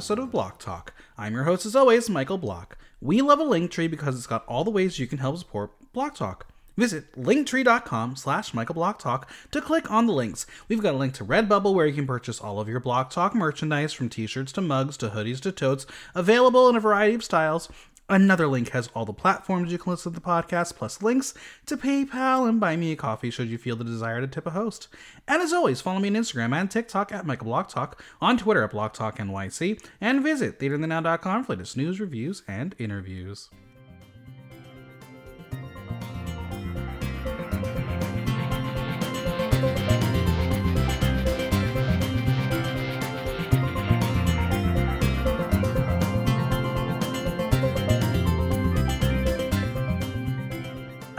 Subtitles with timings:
[0.00, 0.94] episode of Block Talk.
[1.18, 2.78] I'm your host, as always, Michael Block.
[3.02, 5.72] We love a link tree because it's got all the ways you can help support
[5.92, 6.46] Block Talk.
[6.74, 10.46] Visit linktree.com slash Michael Block Talk to click on the links.
[10.68, 13.34] We've got a link to Redbubble where you can purchase all of your Block Talk
[13.34, 17.68] merchandise from t-shirts to mugs to hoodies to totes, available in a variety of styles.
[18.10, 21.32] Another link has all the platforms you can listen to the podcast, plus links
[21.66, 24.50] to PayPal and buy me a coffee should you feel the desire to tip a
[24.50, 24.88] host.
[25.28, 28.64] And as always, follow me on Instagram and TikTok at Michael Block Talk, on Twitter
[28.64, 33.48] at Block Talk NYC, and visit theaterthenow.com for latest news, reviews, and interviews.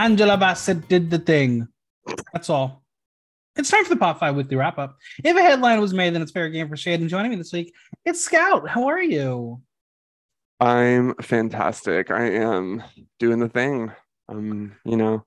[0.02, 1.68] Angela Bassett did the thing.
[2.34, 2.82] That's all.
[3.56, 4.98] It's time for the Pop 5 Weekly Wrap Up.
[5.24, 7.02] If a headline was made, then it's fair game for Shade.
[7.02, 7.72] And joining me this week,
[8.04, 8.68] it's Scout.
[8.68, 9.62] How are you?
[10.60, 12.10] I'm fantastic.
[12.10, 12.82] I am
[13.20, 13.92] doing the thing.
[14.28, 15.24] Um, you know,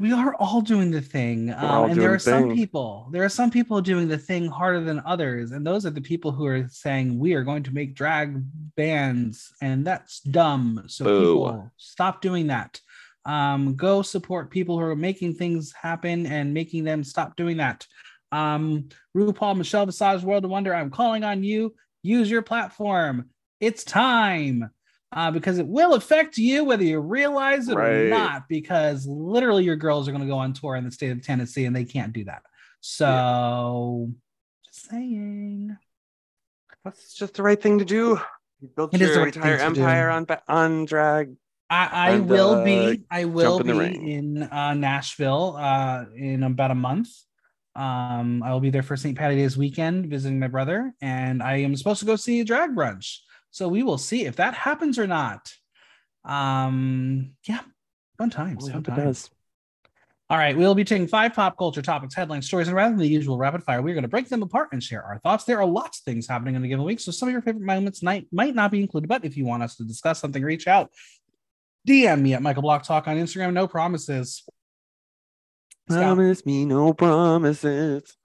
[0.00, 1.52] We are all doing the thing.
[1.52, 2.56] Um, and there the are some thing.
[2.56, 5.52] people, there are some people doing the thing harder than others.
[5.52, 8.42] And those are the people who are saying, we are going to make drag
[8.74, 9.52] bands.
[9.62, 10.86] And that's dumb.
[10.88, 11.20] So Boo.
[11.20, 12.80] people stop doing that.
[13.24, 17.86] Um, go support people who are making things happen and making them stop doing that.
[18.32, 21.74] Um, RuPaul, Michelle Visage, World of Wonder, I'm calling on you.
[22.02, 23.30] Use your platform.
[23.60, 24.70] It's time.
[25.14, 28.48] Uh, because it will affect you whether you realize it or not.
[28.48, 31.66] Because literally, your girls are going to go on tour in the state of Tennessee,
[31.66, 32.42] and they can't do that.
[32.80, 34.10] So,
[34.64, 35.76] just saying.
[36.82, 38.18] that's just the right thing to do.
[38.62, 39.62] You built It your right entire do.
[39.64, 41.36] empire on on drag.
[41.72, 43.02] I, I And, will uh, be.
[43.10, 47.08] I will in be in uh, Nashville uh, in about a month.
[47.74, 49.16] Um, I will be there for St.
[49.16, 52.74] Patty Day's weekend visiting my brother, and I am supposed to go see a drag
[52.76, 53.20] brunch.
[53.50, 55.50] So we will see if that happens or not.
[56.26, 57.60] Um, yeah,
[58.18, 58.64] fun times.
[58.64, 59.04] Fun hope it times.
[59.04, 59.30] does.
[60.28, 63.08] All right, we'll be taking five pop culture topics, headlines, stories, and rather than the
[63.08, 65.44] usual rapid fire, we're going to break them apart and share our thoughts.
[65.44, 67.64] There are lots of things happening in a given week, so some of your favorite
[67.64, 69.08] moments might might not be included.
[69.08, 70.90] But if you want us to discuss something, reach out.
[71.86, 73.52] DM me at Michael Block Talk on Instagram.
[73.52, 74.44] No promises.
[75.88, 78.16] Promise me no promises.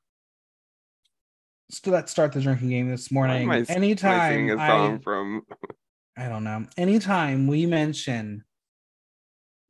[1.70, 3.50] so let's start the drinking game this morning.
[3.50, 5.42] I I Anytime I, song from
[6.18, 6.66] I don't know.
[6.78, 8.44] Anytime we mention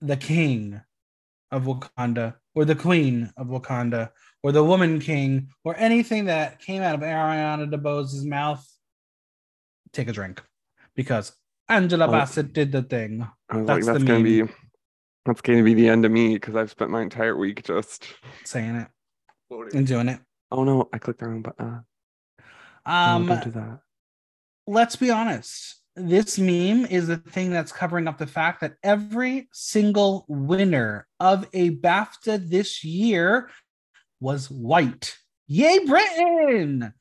[0.02, 0.82] the king
[1.52, 4.10] of Wakanda or the queen of Wakanda
[4.44, 8.66] or the woman king or anything that came out of Ariana DeBose's mouth,
[9.94, 10.42] take a drink
[10.96, 11.32] because
[11.70, 12.12] Angela Oh.
[12.12, 13.28] Bassett did the thing.
[13.50, 14.48] I was That's like, the that's gonna meme.
[14.48, 14.54] be
[15.26, 18.06] that's gonna be the end of me because I've spent my entire week just
[18.46, 18.88] Saying it
[19.74, 20.20] and doing it.
[20.52, 21.84] Oh no, I clicked the wrong button.
[22.86, 23.80] Uh, Um, don't do that.
[24.66, 25.76] let's be honest.
[26.00, 31.48] This meme is the thing that's covering up the fact that every single winner of
[31.54, 33.50] a BAFTA this year
[34.20, 35.18] was white.
[35.48, 36.94] Yay, Britain!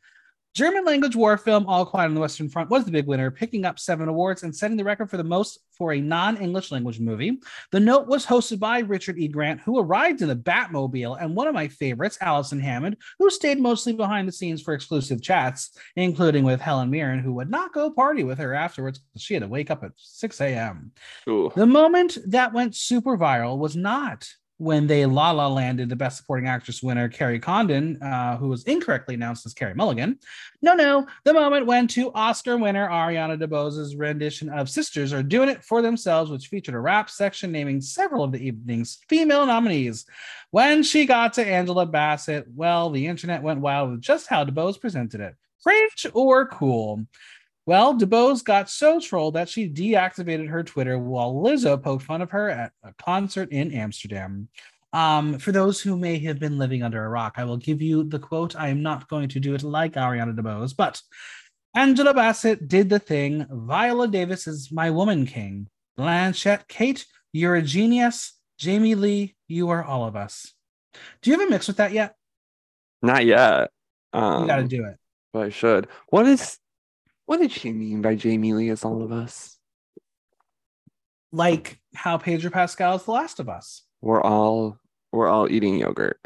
[0.56, 3.66] German language war film All Quiet on the Western Front was the big winner, picking
[3.66, 6.98] up seven awards and setting the record for the most for a non English language
[6.98, 7.38] movie.
[7.72, 9.28] The note was hosted by Richard E.
[9.28, 13.60] Grant, who arrived in the Batmobile, and one of my favorites, Alison Hammond, who stayed
[13.60, 17.90] mostly behind the scenes for exclusive chats, including with Helen Mirren, who would not go
[17.90, 20.90] party with her afterwards because she had to wake up at 6 a.m.
[21.54, 24.26] The moment that went super viral was not
[24.58, 28.64] when they La La landed the Best Supporting Actress winner, Kerry Condon, uh, who was
[28.64, 30.18] incorrectly announced as Carey Mulligan.
[30.62, 35.50] No, no, the moment when two Oscar winner Ariana DeBose's rendition of Sisters Are Doing
[35.50, 40.06] It for Themselves, which featured a rap section naming several of the evening's female nominees.
[40.50, 44.80] When she got to Angela Bassett, well, the internet went wild with just how DeBose
[44.80, 45.34] presented it.
[45.62, 47.04] Cringe or cool?
[47.66, 52.30] Well, DeBose got so trolled that she deactivated her Twitter while Lizzo poked fun of
[52.30, 54.48] her at a concert in Amsterdam.
[54.92, 58.04] Um, for those who may have been living under a rock, I will give you
[58.04, 58.54] the quote.
[58.54, 61.02] I am not going to do it like Ariana DeBose, but
[61.74, 63.44] Angela Bassett did the thing.
[63.50, 65.66] Viola Davis is my woman king.
[65.98, 68.34] Blanchett Kate, you're a genius.
[68.58, 70.54] Jamie Lee, you are all of us.
[71.20, 72.14] Do you have a mix with that yet?
[73.02, 73.70] Not yet.
[74.12, 74.96] Um, You got to do it.
[75.32, 75.88] but I should.
[76.08, 76.58] What is
[77.26, 79.58] what did she mean by Jamie Lee is all of us?
[81.32, 83.82] Like how Pedro Pascal is The Last of Us.
[84.00, 84.78] We're all
[85.12, 86.20] we're all eating yogurt.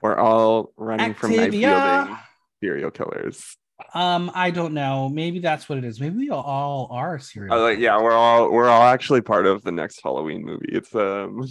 [0.00, 2.16] We're all running from knife wielding
[2.62, 3.56] serial killers.
[3.94, 5.08] Um, I don't know.
[5.08, 6.00] Maybe that's what it is.
[6.00, 7.54] Maybe we all are serial.
[7.54, 10.68] Uh, like, yeah, we're all we're all actually part of the next Halloween movie.
[10.68, 11.42] It's um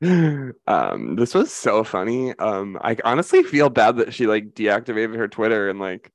[0.66, 2.36] um this was so funny.
[2.38, 6.12] Um I honestly feel bad that she like deactivated her Twitter and like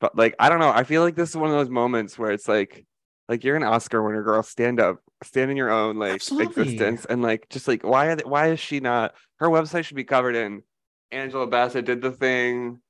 [0.00, 0.70] but like I don't know.
[0.70, 2.86] I feel like this is one of those moments where it's like
[3.28, 4.42] like you're an Oscar winner, girl.
[4.42, 6.62] Stand up, stand in your own like Absolutely.
[6.62, 9.14] existence, and like just like why are they, why is she not?
[9.36, 10.62] Her website should be covered in
[11.12, 12.80] Angela Bassett did the thing.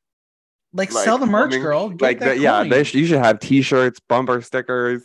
[0.72, 1.88] Like, like, sell the merch, humming- girl.
[1.90, 5.02] Get like that the, yeah, they sh- you should have T-shirts, bumper stickers.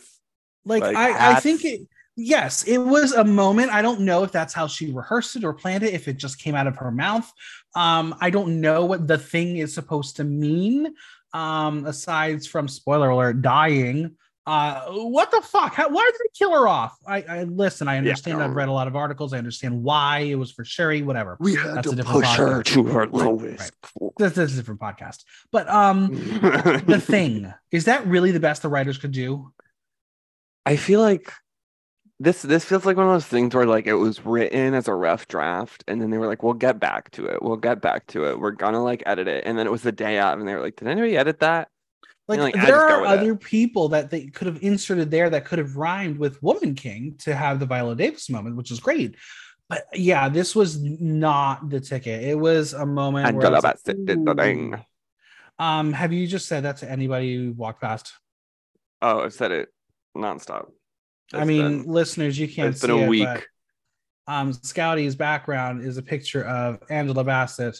[0.64, 1.80] like, like, I, I think it
[2.16, 5.52] yes it was a moment i don't know if that's how she rehearsed it or
[5.52, 7.30] planned it if it just came out of her mouth
[7.74, 10.94] um i don't know what the thing is supposed to mean
[11.36, 14.16] um aside from spoiler alert dying
[14.46, 17.98] uh what the fuck How, why did they kill her off i, I listen i
[17.98, 18.44] understand no.
[18.44, 21.56] i've read a lot of articles i understand why it was for sherry whatever We
[21.56, 22.64] had That's a different podcast.
[22.66, 23.72] to her Right, lowest.
[24.18, 26.08] this, this is a different podcast but um
[26.86, 29.52] the thing is that really the best the writers could do
[30.64, 31.32] I feel like
[32.18, 34.94] this this feels like one of those things where like it was written as a
[34.94, 37.42] rough draft and then they were like, we'll get back to it.
[37.42, 38.40] We'll get back to it.
[38.40, 39.44] We're gonna like edit it.
[39.46, 41.68] And then it was the day out and they were like, Did anybody edit that?
[42.28, 43.18] Like, like, there are with it.
[43.20, 47.14] other people that they could have inserted there that could have rhymed with Woman King
[47.18, 49.14] to have the Viola Davis moment, which is great.
[49.68, 52.24] But yeah, this was not the ticket.
[52.24, 54.84] It was a moment where was like, the thing.
[55.58, 58.12] Um, have you just said that to anybody you walked past?
[59.00, 59.68] Oh, I've said it
[60.16, 60.66] nonstop.
[61.32, 63.24] I mean, been- listeners, you can't it's see been a it, week.
[63.26, 63.44] but
[64.28, 67.78] um, Scouty's background is a picture of Angela Bassett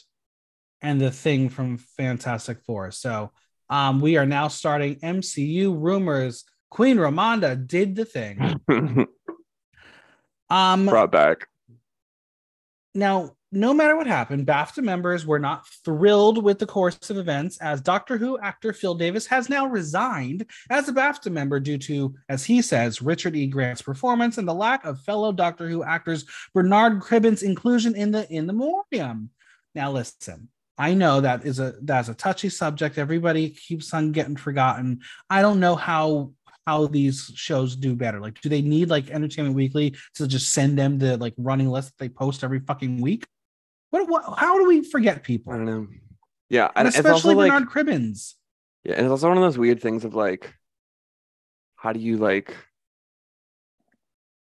[0.82, 2.90] and the thing from Fantastic Four.
[2.92, 3.32] So
[3.70, 6.44] um, we are now starting MCU rumors.
[6.70, 8.60] Queen Ramonda did the thing.
[10.48, 11.48] Um, Brought back.
[12.94, 17.56] now, no matter what happened, BAFTA members were not thrilled with the course of events
[17.58, 22.14] as Doctor Who actor Phil Davis has now resigned as a BAFTA member due to,
[22.28, 23.46] as he says, Richard E.
[23.46, 28.30] Grant's performance and the lack of fellow Doctor Who actors Bernard Cribbins' inclusion in the
[28.30, 29.30] in the memoriam.
[29.74, 30.48] Now, listen.
[30.78, 32.98] I know that is a that's a touchy subject.
[32.98, 35.00] Everybody keeps on getting forgotten.
[35.30, 36.32] I don't know how
[36.66, 38.20] how these shows do better.
[38.20, 41.88] Like, do they need like Entertainment Weekly to just send them the like running list
[41.88, 43.24] that they post every fucking week?
[44.04, 45.52] What, what how do we forget people?
[45.52, 45.86] I don't know.
[46.48, 48.34] Yeah, And and especially like Bernard Cribbins.
[48.84, 50.54] Yeah, and it's also one of those weird things of like,
[51.76, 52.54] how do you like,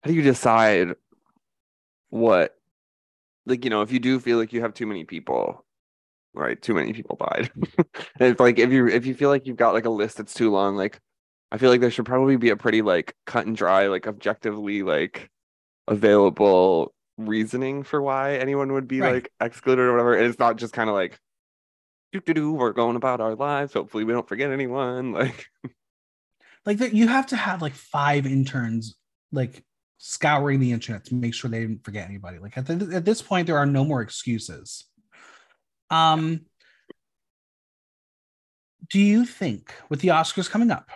[0.02, 0.94] how do you decide
[2.10, 2.54] what,
[3.46, 5.64] like, you know, if you do feel like you have too many people,
[6.34, 6.60] right?
[6.60, 7.50] Too many people died.
[7.56, 7.86] and
[8.20, 10.50] it's like if you if you feel like you've got like a list that's too
[10.50, 11.00] long, like,
[11.50, 14.82] I feel like there should probably be a pretty like cut and dry, like objectively
[14.82, 15.30] like
[15.88, 19.14] available reasoning for why anyone would be Right.
[19.14, 20.14] like excluded or whatever.
[20.14, 21.18] And it's not just kind of like
[22.12, 25.46] do do do we're going about our lives hopefully we don't forget anyone like
[26.64, 28.96] Like that, you have to have like five interns
[29.32, 29.64] like
[29.98, 32.38] scouring the internet to make sure they didn't forget anybody.
[32.38, 34.84] Like at, the, at this point, there are no more excuses.
[35.90, 36.42] Um,
[38.90, 40.88] do you think with the Oscars coming up,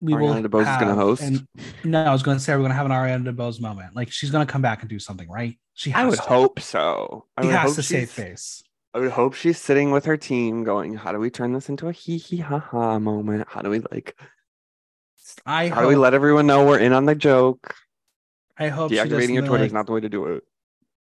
[0.00, 1.22] we will Ariana DeBose is gonna host?
[1.22, 1.46] an-
[1.84, 3.94] no, I was going to say we're going to have an Ariana DeBose moment.
[3.94, 5.58] Like she's going to come back and do something, right?
[5.74, 6.22] She has i would to.
[6.22, 8.62] hope so i She would has to save face.
[8.92, 11.88] i would hope she's sitting with her team going how do we turn this into
[11.88, 14.14] a hee hee ha ha moment how do we like
[15.46, 17.74] I how hope, do we let everyone know we're in on the joke
[18.58, 20.44] I hope deactivating your twitter is not the way to do it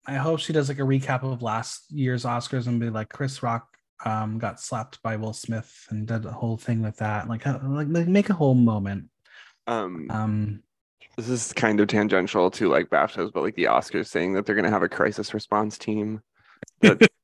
[0.06, 3.42] I hope she does like a recap of last year's Oscars and be like Chris
[3.42, 3.66] Rock
[4.04, 7.28] um got slapped by Will Smith and did a whole thing with that.
[7.28, 9.08] Like uh, like, like make a whole moment.
[9.66, 10.62] um Um
[11.16, 14.54] this is kind of tangential to like BAFTAs, but like the Oscars saying that they're
[14.54, 16.22] gonna have a crisis response team.
[16.80, 17.06] That-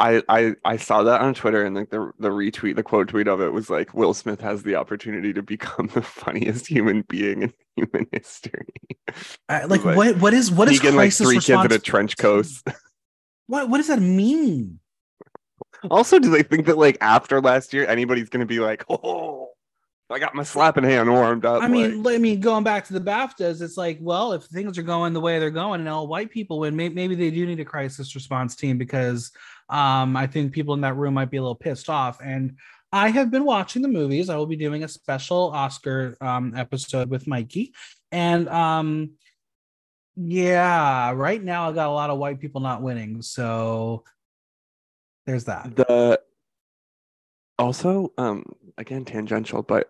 [0.00, 3.28] I, I I saw that on Twitter and like the the retweet, the quote tweet
[3.28, 7.42] of it was like Will Smith has the opportunity to become the funniest human being
[7.42, 8.66] in human history.
[9.46, 11.66] I, like, Like, what what is what is in, like crisis three kids response?
[11.66, 12.46] in a trench coat.
[13.46, 14.79] What what does that mean?
[15.90, 19.48] Also, do they think that like after last year, anybody's gonna be like, oh,
[20.10, 21.62] I got my slapping hand warmed up?
[21.62, 24.76] I like- mean, I mean, going back to the BAFTAs, it's like, well, if things
[24.78, 27.46] are going the way they're going, and all white people win, maybe, maybe they do
[27.46, 29.30] need a crisis response team because
[29.68, 32.20] um, I think people in that room might be a little pissed off.
[32.20, 32.56] And
[32.92, 34.28] I have been watching the movies.
[34.28, 37.72] I will be doing a special Oscar um, episode with Mikey,
[38.10, 39.12] and um,
[40.16, 44.02] yeah, right now I got a lot of white people not winning, so
[45.26, 45.74] there's that.
[45.76, 46.20] the
[47.58, 48.44] also um
[48.78, 49.88] again tangential but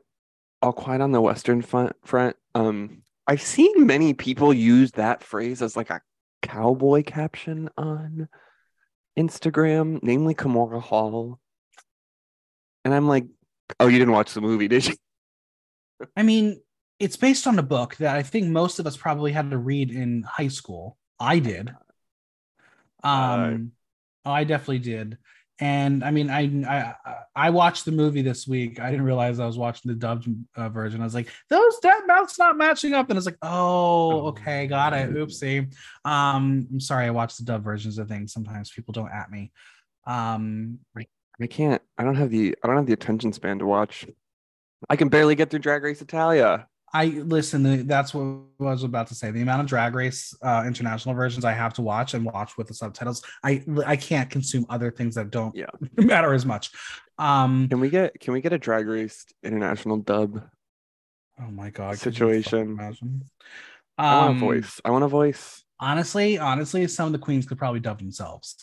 [0.63, 5.63] all quiet on the western front front um i've seen many people use that phrase
[5.63, 6.01] as like a
[6.43, 8.29] cowboy caption on
[9.19, 11.39] instagram namely Kimora hall
[12.85, 13.27] and i'm like
[13.79, 14.95] oh you didn't watch the movie did you
[16.17, 16.61] I mean,
[16.99, 19.91] it's based on a book that I think most of us probably had to read
[19.91, 20.97] in high school.
[21.19, 21.75] I did.
[23.03, 23.73] Um,
[24.25, 25.19] I definitely did.
[25.63, 26.95] And I mean, I I
[27.37, 28.81] I watched the movie this week.
[28.81, 31.03] I didn't realize I was watching the dubbed uh, version.
[31.03, 34.95] I was like, those dead mouths not matching up, and it's like, oh, okay, got
[34.95, 35.11] it.
[35.11, 35.71] Oopsie.
[36.07, 38.33] Um, I'm sorry, I watched the dub versions of things.
[38.33, 39.53] Sometimes people don't at me.
[40.07, 40.79] Um,
[41.43, 41.83] I can't.
[41.99, 42.57] I don't have the.
[42.65, 44.07] I don't have the attention span to watch.
[44.89, 46.69] I can barely get through Drag Race Italia.
[46.93, 47.87] I listen.
[47.87, 48.23] That's what
[48.61, 49.31] I was about to say.
[49.31, 52.67] The amount of Drag Race uh, international versions I have to watch and watch with
[52.67, 55.67] the subtitles, I I can't consume other things that don't Yeah.
[55.97, 56.71] matter as much.
[57.19, 58.19] Um, Can we get?
[58.19, 60.43] Can we get a Drag Race international dub?
[61.41, 62.73] oh my god, Situation.
[62.73, 63.31] imagine?
[63.97, 64.81] I want a Um, voice.
[64.85, 65.63] I want a voice.
[65.79, 68.57] Honestly, honestly, some of the queens could probably dub themselves.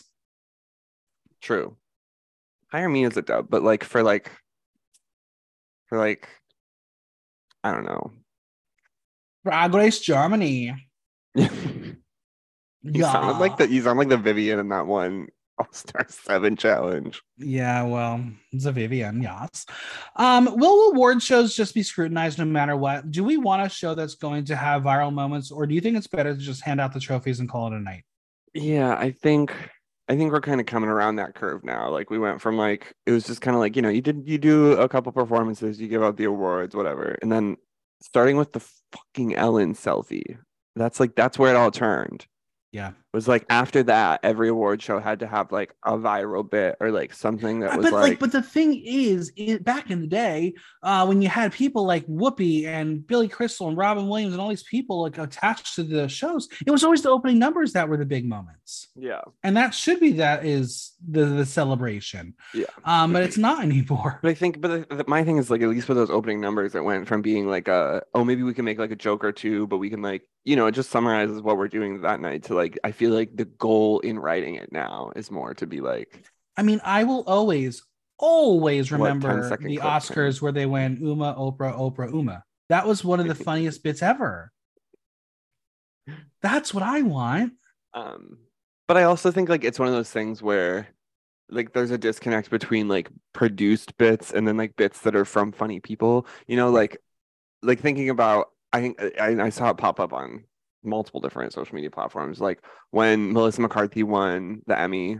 [1.40, 1.76] True.
[2.70, 4.30] Hire me as a dub, but like for like,
[5.86, 6.28] for like,
[7.64, 8.12] I don't know.
[9.74, 10.74] Race Germany.
[11.34, 11.96] you
[12.82, 15.28] Yeah, sound like the you sound like the Vivian in that one
[15.58, 17.20] All Star Seven challenge.
[17.36, 19.66] Yeah, well, it's a Vivian, yes.
[20.16, 23.10] Um, will award shows just be scrutinized no matter what?
[23.10, 25.96] Do we want a show that's going to have viral moments, or do you think
[25.96, 28.04] it's better to just hand out the trophies and call it a night?
[28.54, 29.52] Yeah, I think
[30.08, 31.90] I think we're kind of coming around that curve now.
[31.90, 34.22] Like we went from like it was just kind of like, you know, you did
[34.26, 37.18] you do a couple performances, you give out the awards, whatever.
[37.20, 37.56] And then
[38.00, 40.38] starting with the fucking Ellen selfie.
[40.76, 42.26] That's like that's where it all turned.
[42.72, 42.92] Yeah.
[43.14, 46.90] Was like after that, every award show had to have like a viral bit or
[46.90, 50.06] like something that was but like, like, but the thing is, it, back in the
[50.06, 54.42] day, uh, when you had people like Whoopi and Billy Crystal and Robin Williams and
[54.42, 57.88] all these people like attached to the shows, it was always the opening numbers that
[57.88, 59.22] were the big moments, yeah.
[59.42, 62.34] and that should be that is the the celebration.
[62.52, 62.66] Yeah.
[62.84, 64.18] Um, but it's not anymore.
[64.20, 66.40] But I think, but the, the, my thing is like, at least with those opening
[66.40, 69.24] numbers, it went from being like a, oh, maybe we can make like a joke
[69.24, 72.20] or two, but we can like, you know, it just summarizes what we're doing that
[72.20, 75.66] night to like, I feel like the goal in writing it now is more to
[75.66, 76.24] be like,
[76.56, 77.82] I mean, I will always,
[78.18, 79.78] always remember the?
[79.78, 82.42] Oscars where they went Uma, Oprah, Oprah, Uma.
[82.68, 84.52] That was one of the funniest bits ever.
[86.42, 87.52] That's what I want.
[87.94, 88.38] um,
[88.88, 90.88] but I also think like it's one of those things where
[91.50, 95.52] like there's a disconnect between like produced bits and then like bits that are from
[95.52, 96.98] funny people, you know, like,
[97.62, 100.44] like thinking about, I think I, I saw it pop up on
[100.88, 102.40] multiple different social media platforms.
[102.40, 105.18] Like when Melissa McCarthy won the Emmy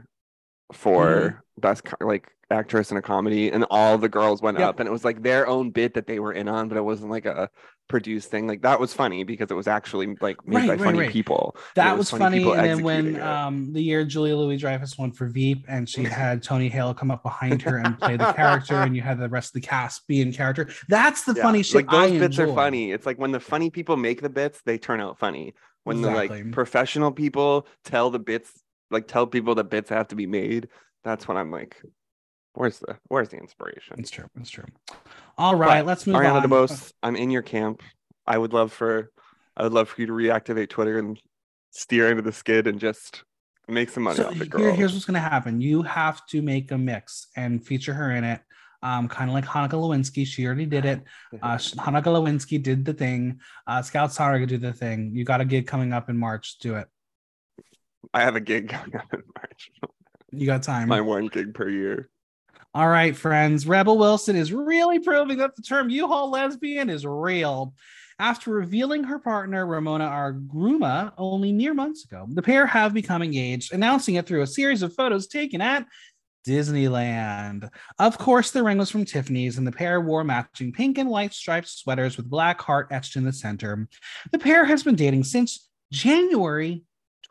[0.72, 1.60] for mm-hmm.
[1.60, 4.68] best like actress in a comedy, and all the girls went Yep.
[4.68, 6.84] up, and it was like their own bit that they were in on, but it
[6.84, 7.50] wasn't like a
[7.88, 8.46] produced thing.
[8.46, 11.10] Like that was funny because it was actually like made Right, by right, funny right.
[11.10, 11.56] people.
[11.74, 12.38] That was funny.
[12.38, 13.22] people And then when it.
[13.22, 17.10] um the year Julia Louis Dreyfus won for Veep and she had Tony Hale come
[17.10, 20.06] up behind her and play the character, and you had the rest of the cast
[20.06, 20.68] be in character.
[20.88, 21.76] That's the Yeah, funny shit.
[21.76, 22.92] Like those I bits are funny.
[22.92, 25.54] It's like when the funny people make the bits, they turn out funny.
[25.84, 28.52] When the like professional people tell the bits,
[28.90, 30.68] like tell people the bits have to be made,
[31.04, 31.80] that's when I'm like,
[32.52, 33.96] where's the where's the inspiration?
[33.98, 34.26] It's true.
[34.38, 34.66] It's true.
[35.38, 36.50] All right, let's move Ariana on.
[36.50, 37.82] DeBose, I'm in your camp.
[38.26, 39.10] I would love for
[39.56, 41.18] I would love for you to reactivate Twitter and
[41.70, 43.22] steer into the skid and just
[43.68, 45.60] make some money So off the here- here's what's going to happen.
[45.60, 48.40] You have to make a mix and feature her in it.
[48.82, 50.24] Um, kind of like Hanukkah Lewinsky.
[50.26, 51.02] She already did it.
[51.42, 53.40] Uh, Hanukkah Lewinsky did the thing.
[53.66, 55.10] Uh, Scout Saga did the thing.
[55.14, 56.58] You got a gig coming up in March.
[56.60, 56.88] Do it.
[58.14, 59.70] I have a gig coming up in March.
[60.32, 60.88] You got time.
[60.88, 62.08] My one gig per year.
[62.78, 63.66] All right, friends.
[63.66, 67.74] Rebel Wilson is really proving that the term U-Haul lesbian is real.
[68.20, 73.72] After revealing her partner, Ramona Agruma, only mere months ago, the pair have become engaged,
[73.72, 75.88] announcing it through a series of photos taken at
[76.46, 77.68] Disneyland.
[77.98, 81.34] Of course, the ring was from Tiffany's, and the pair wore matching pink and white
[81.34, 83.88] striped sweaters with black heart etched in the center.
[84.30, 86.84] The pair has been dating since January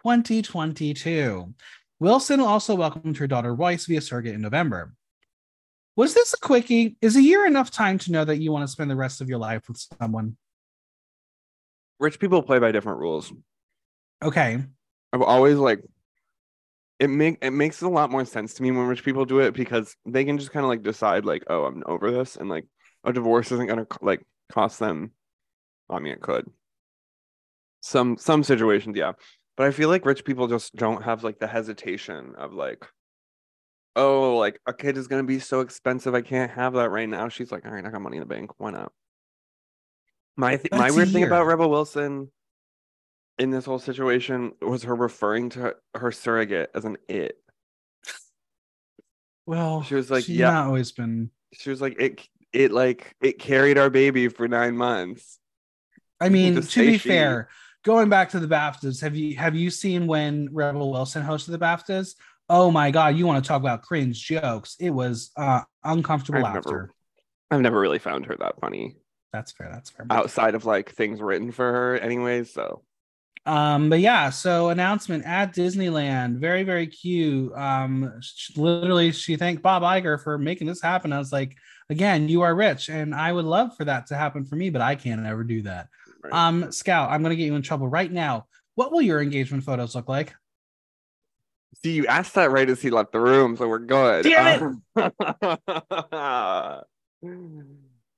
[0.04, 1.54] 2022.
[2.02, 4.92] Wilson also welcomed her daughter Royce via surrogate in November.
[5.98, 6.96] Was this a quickie?
[7.02, 9.30] Is a year enough time to know that you want to spend the rest of
[9.30, 10.38] your life with someone?
[12.00, 13.34] Rich people play by different rules.
[14.24, 14.64] Okay.
[15.12, 15.82] I've always like
[17.00, 19.56] it make it makes a lot more sense to me when rich people do it
[19.56, 22.66] because they can just kind of like decide like oh I'm over this and like
[23.04, 25.12] a divorce isn't gonna like cost them.
[25.90, 26.48] I mean it could.
[27.82, 29.14] Some some situations yeah,
[29.56, 32.86] but I feel like rich people just don't have like the hesitation of like
[33.98, 37.28] oh like a kid is gonna be so expensive I can't have that right now.
[37.28, 38.94] She's like all right I got money in the bank why not.
[40.38, 41.46] My th- my weird thing about.
[41.48, 42.32] Rebel Wilson
[43.40, 47.38] in this whole situation was her referring to her, her surrogate as an it.
[49.46, 50.52] Well, She was like, yeah.
[50.52, 51.30] not always been.
[51.54, 55.40] She was like, it it like it carried our baby for nine months.
[56.20, 57.10] I mean, Just to be she.
[57.10, 57.50] fair,
[57.84, 61.60] going back to the BAFTAs, have you have you seen when Rebel Wilson hosted the
[61.60, 62.16] BAFTAs?
[62.50, 64.76] Oh my god, you want to talk about cringe jokes?
[64.80, 66.70] It was uh uncomfortable I've laughter.
[66.70, 66.94] never,
[67.52, 68.98] I've never really found her that funny
[69.34, 69.70] That's fair.
[69.72, 70.10] That's fair.
[70.10, 72.54] outside of like things written for her, anyways.
[72.54, 72.84] So
[73.46, 77.54] Um, but yeah, so announcement at Disneyland, very very cute.
[77.56, 81.14] Um, sh- literally, she thanked Bob Iger for making this happen.
[81.14, 81.56] I was like,
[81.90, 84.82] again, you are rich, and I would love for that to happen for me, but
[84.82, 85.88] I can't ever do that.
[86.24, 86.34] Right.
[86.34, 88.48] Um, Scout, I'm gonna get you in trouble right now.
[88.76, 90.34] What will your engagement photos look like?
[91.84, 94.24] See, you asked that right as he left the room, so we're good.
[94.24, 95.04] Damn it!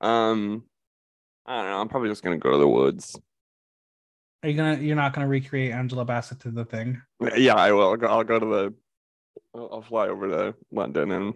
[0.00, 0.64] um,
[1.46, 1.80] I don't know.
[1.80, 3.18] I'm probably just gonna go to the woods.
[4.42, 4.76] Are you gonna?
[4.80, 7.00] You're not gonna recreate Angela Bassett to the thing?
[7.36, 7.90] Yeah, I will.
[7.90, 8.74] I'll go, I'll go to the.
[9.54, 11.34] I'll, I'll fly over to London and.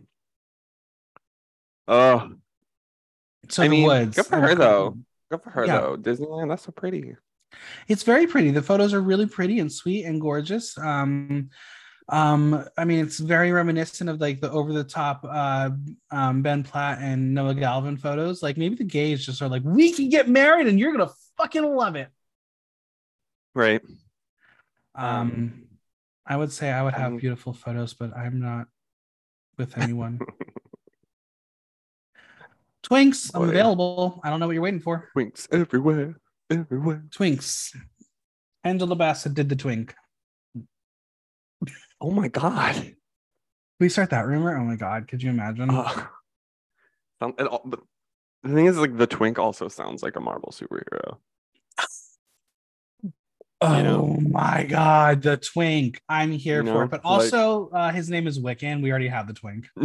[1.87, 2.31] Oh,
[3.51, 4.17] So I the mean, woods.
[4.17, 4.97] good for her though.
[5.31, 5.81] Good for her Yeah.
[5.81, 5.97] though.
[5.99, 7.17] Disneyland, that's so pretty.
[7.89, 8.51] It's very pretty.
[8.51, 10.77] The photos are really pretty and sweet and gorgeous.
[10.79, 11.51] Um,
[12.09, 15.71] um, I mean, it's very reminiscent of like the over the top uh,
[16.11, 18.43] um, Ben Platt and Noah Galvin photos.
[18.43, 21.65] Like maybe the gays just are like, we can get married and you're gonna fucking
[21.65, 22.09] love it.
[23.55, 23.81] Right.
[24.95, 25.65] Um,
[26.27, 28.67] I would say I would have um, beautiful photos, but I'm not
[29.57, 30.21] with anyone.
[32.85, 34.21] Twinks, I'm available.
[34.23, 35.09] I don't know what you're waiting for.
[35.17, 36.17] twinks everywhere,
[36.51, 37.03] everywhere.
[37.09, 37.75] Twinks.
[38.63, 39.95] Angela Bassett did the twink.
[42.05, 42.97] Oh my god.
[43.81, 44.55] We start that rumor?
[44.59, 45.71] Oh my god, could you imagine?
[45.71, 46.07] Uh,
[47.21, 47.79] all- the
[48.53, 51.17] thing is, like, the twink also sounds like a Marvel superhero.
[53.61, 54.19] Oh know?
[54.21, 56.01] my god, the twink.
[56.09, 56.91] I'm here You for know, it.
[56.91, 58.83] But like- also, uh, his name is Wiccan.
[58.83, 59.67] We already have the twink.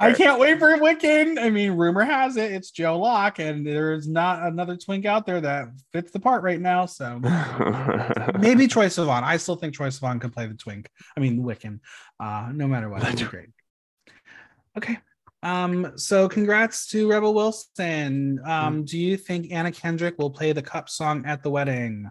[0.00, 1.38] I can't wait for Wiccan.
[1.38, 5.40] I mean, rumor has it it's Joe Locke, and there's not another twink out there
[5.40, 6.86] that fits the part right now.
[6.86, 7.18] So
[8.38, 9.22] maybe Troye Sivan.
[9.22, 10.88] I still think Troye Sivan can play the twink.
[11.16, 11.80] I mean, Wiccan.
[12.20, 13.48] Uh, no matter what, that'd be great.
[14.76, 14.98] Okay.
[15.42, 18.40] Um, so congrats to Rebel Wilson.
[18.44, 22.10] Um, do you think Anna Kendrick will play the cup song at the wedding?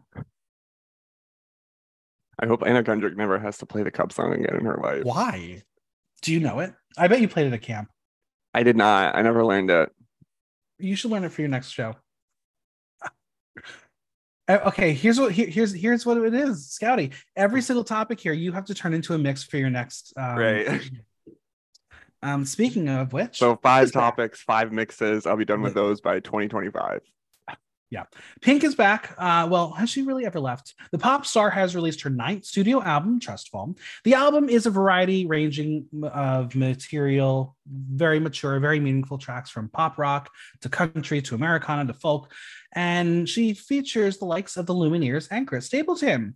[2.39, 5.03] I hope Anna Kendrick never has to play the cup song again in her life.
[5.03, 5.63] Why?
[6.21, 6.73] Do you know it?
[6.97, 7.89] I bet you played it at camp.
[8.53, 9.15] I did not.
[9.15, 9.89] I never learned it.
[10.79, 11.95] You should learn it for your next show.
[14.47, 17.13] Uh, Okay, here's what here- here's here's what it is, Scouty.
[17.35, 20.11] Every single topic here, you have to turn into a mix for your next.
[20.17, 20.81] Um, Right.
[22.23, 24.01] Um, speaking of which, So five is back.
[24.01, 25.25] topics, five mixes.
[25.25, 27.01] I'll be done with those by 2025.
[27.89, 28.03] Yeah.
[28.39, 29.13] Pink is back.
[29.17, 30.75] Uh, well, has she really ever left?
[30.93, 33.77] The pop star has released her ninth studio album, Trustfall.
[34.05, 39.97] The album is a variety ranging of material, very mature, very meaningful tracks from pop
[39.97, 40.29] rock
[40.61, 42.31] to country to Americana to folk.
[42.73, 46.35] And she features the likes of the Lumineers and Chris Stapleton.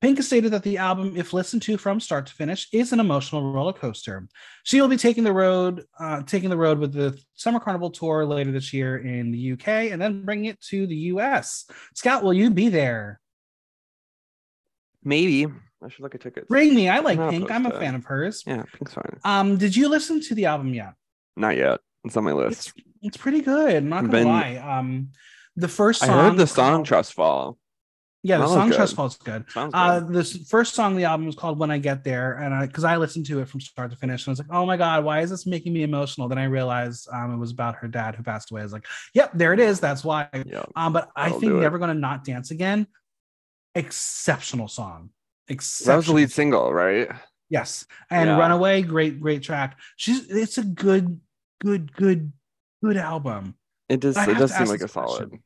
[0.00, 3.00] Pink has stated that the album, if listened to from start to finish, is an
[3.00, 4.28] emotional roller coaster.
[4.62, 8.24] She will be taking the road, uh, taking the road with the Summer Carnival tour
[8.24, 11.64] later this year in the UK, and then bringing it to the US.
[11.94, 13.20] Scout, will you be there?
[15.02, 15.46] Maybe.
[15.82, 16.46] I should look at tickets.
[16.48, 16.88] Bring me.
[16.88, 17.50] I like I'm Pink.
[17.50, 18.44] I'm a fan of hers.
[18.46, 19.18] Yeah, Pink's fine.
[19.24, 20.94] Um, did you listen to the album yet?
[21.36, 21.80] Not yet.
[22.04, 22.68] It's on my list.
[22.68, 23.76] It's it's pretty good.
[23.76, 24.56] I'm not gonna Been- lie.
[24.56, 25.10] Um,
[25.56, 27.57] the first song I heard the song Trust Fall.
[28.24, 28.76] Yeah, the song good.
[28.76, 29.48] Trust Falls good.
[29.50, 30.12] Sounds Uh, good.
[30.12, 32.82] this first song, of the album was called "When I Get There," and I because
[32.82, 35.04] I listened to it from start to finish, and I was like, "Oh my god,
[35.04, 38.16] why is this making me emotional?" Then I realized um, it was about her dad
[38.16, 38.62] who passed away.
[38.62, 39.78] I was like, "Yep, there it is.
[39.78, 40.64] That's why." yeah.
[40.74, 42.88] Um, but I think "Never Gonna Not Dance Again,"
[43.74, 45.10] exceptional song.
[45.46, 47.08] That was the lead single, right?
[47.48, 48.38] Yes, and Yeah.
[48.38, 49.78] "Runaway," great, great track.
[49.96, 51.20] She's it's a good,
[51.60, 52.32] good, good,
[52.82, 53.54] good album.
[53.88, 54.92] It does it does seem like a question.
[55.30, 55.38] solid.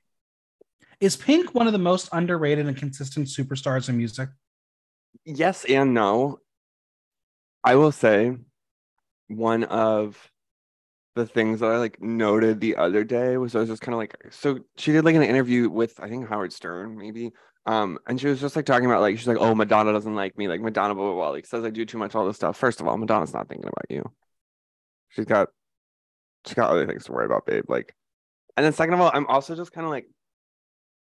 [1.03, 4.29] Is Pink one of the most underrated and consistent superstars in music?
[5.25, 6.38] Yes and no.
[7.65, 8.37] I will say
[9.27, 10.31] one of
[11.17, 13.99] the things that I like noted the other day was I was just kind of
[13.99, 17.33] like so she did like an interview with I think Howard Stern maybe
[17.67, 20.38] um and she was just like talking about like she's like oh Madonna doesn't like
[20.38, 22.57] me like Madonna blah blah blah like says I do too much all this stuff
[22.57, 24.09] first of all Madonna's not thinking about you
[25.09, 25.49] she's got
[26.47, 27.93] she's got other things to worry about babe like
[28.57, 30.07] and then second of all I'm also just kind of like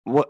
[0.06, 0.28] what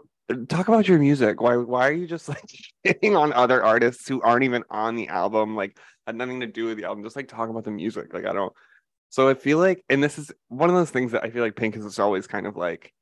[0.49, 1.41] talk about your music.
[1.41, 2.43] Why why are you just like
[2.85, 6.65] shitting on other artists who aren't even on the album like had nothing to do
[6.65, 8.13] with the album just like talk about the music?
[8.13, 8.53] Like I don't
[9.09, 11.55] so I feel like, and this is one of those things that I feel like
[11.55, 12.93] Pink is always kind of like,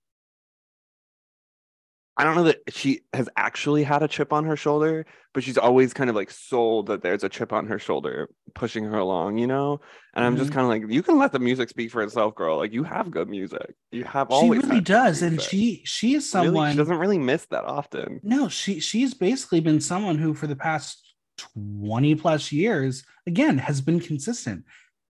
[2.18, 5.58] I don't know that she has actually had a chip on her shoulder, but she's
[5.58, 9.38] always kind of like sold that there's a chip on her shoulder pushing her along,
[9.38, 9.82] you know?
[10.14, 10.54] And I'm just Mhm.
[10.54, 12.58] kind of like, you can let the music speak for itself, girl.
[12.58, 13.76] Like you have good music.
[13.92, 16.72] You have all She really does, and she she is Really, someone.
[16.72, 18.22] she doesn't really miss that often.
[18.24, 23.82] No, she she's basically been someone who, for the past 20 plus years, again, has
[23.82, 24.64] been consistent.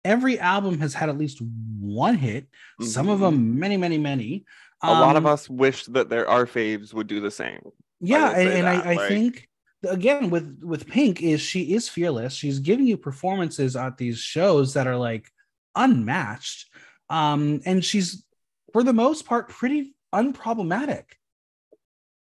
[0.06, 1.40] Every album has had at least
[1.80, 2.48] one hit,
[2.80, 3.22] some of Mhm.
[3.22, 4.44] them many, many, many.
[4.86, 7.60] A lot of Um, us wish that their our faves would do the same.
[8.00, 9.48] yeah will and, and i, I like- think
[9.88, 14.74] again with with pink is she is fearless she's giving you performances at these shows
[14.74, 15.30] that are like
[15.76, 16.68] unmatched
[17.10, 18.24] um and she's
[18.72, 21.04] for the most part pretty unproblematic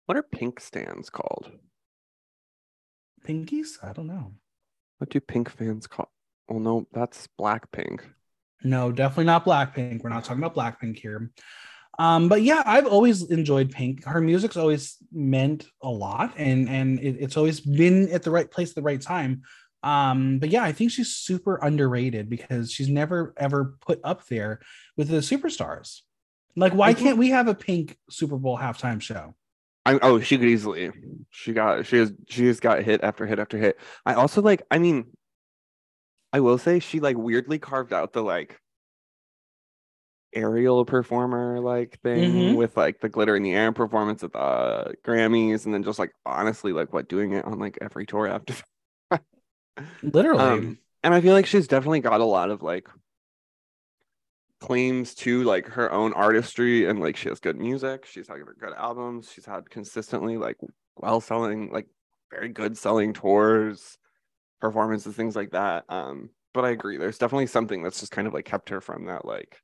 [0.05, 1.51] What are pink stands called?
[3.25, 4.33] pinkies i don't know
[4.99, 6.09] What do pink fans call?
[6.49, 7.99] Well, no, that's Blackpink.
[8.63, 11.31] no definitely not blackpink we're not talking about blackpink here
[11.99, 16.99] um but yeah i've always enjoyed pink her music's always meant a lot and and
[16.99, 19.41] it, it's always been at the right place at the right time
[19.83, 24.59] um but yeah i think she's super underrated because she's never ever put up there
[24.95, 26.01] with the superstars
[26.55, 29.33] like why think- can't we have a pink super bowl halftime show
[29.87, 30.91] I oh, she could easily.
[31.29, 33.79] She got she has she has got hit after hit after hit.
[34.05, 34.61] I also like.
[34.69, 35.05] I mean,
[36.33, 38.59] I will say she like weirdly carved out the like
[40.37, 42.55] aerial performer like thing Mhm.
[42.55, 46.13] with like the glitter in the air performance at the Grammys, and then just like
[46.25, 48.55] honestly like what doing it on like every tour after.
[50.01, 52.87] literally Um, and I feel like she's definitely got a lot of like
[54.59, 58.05] claims to like her own artistry and like she has good music.
[58.05, 59.31] She's had good albums.
[59.31, 60.57] She's had consistently like
[60.97, 61.87] well selling, like
[62.31, 63.97] very good selling tours,
[64.61, 65.85] performances, things like that.
[65.89, 69.05] Um, but I agree, there's definitely something that's just kind of like kept her from
[69.07, 69.61] that like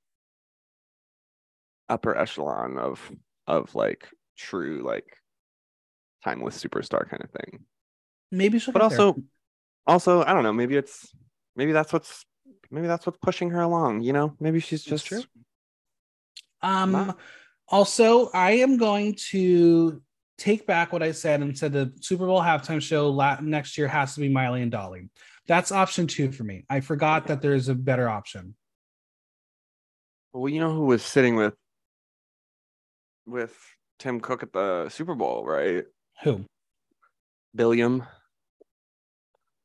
[1.93, 2.99] upper echelon of
[3.47, 5.05] of like true like
[6.23, 7.65] timeless superstar kind of thing
[8.31, 8.99] maybe she'll but get there.
[8.99, 9.21] also
[9.85, 11.13] also i don't know maybe it's
[11.55, 12.25] maybe that's what's
[12.71, 15.23] maybe that's what's pushing her along you know maybe she's That's just true.
[16.61, 17.17] Um, Not-
[17.67, 20.01] also, I am going to
[20.37, 24.15] take back what I said and said the Super Bowl halftime show next year has
[24.15, 25.09] to be Miley and Dolly.
[25.45, 26.65] That's option two for me.
[26.69, 28.55] I forgot that there's a better option.
[30.31, 31.53] well you know who was sitting with
[33.25, 33.55] with
[33.99, 35.85] tim cook at the super bowl right
[36.23, 36.45] Who?
[37.55, 38.03] billiam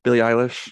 [0.04, 0.70] billie eilish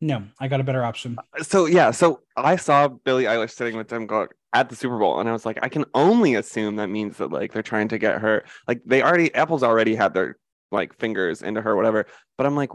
[0.00, 1.16] No, I got a better option.
[1.38, 4.98] Uh, so yeah so i saw billie eilish sitting with tim cook at the super
[4.98, 7.88] bowl and i was like i can only assume that means that like they're trying
[7.88, 10.36] to get her like they already apple's already had their
[10.70, 12.06] like fingers into her whatever
[12.38, 12.70] but i'm like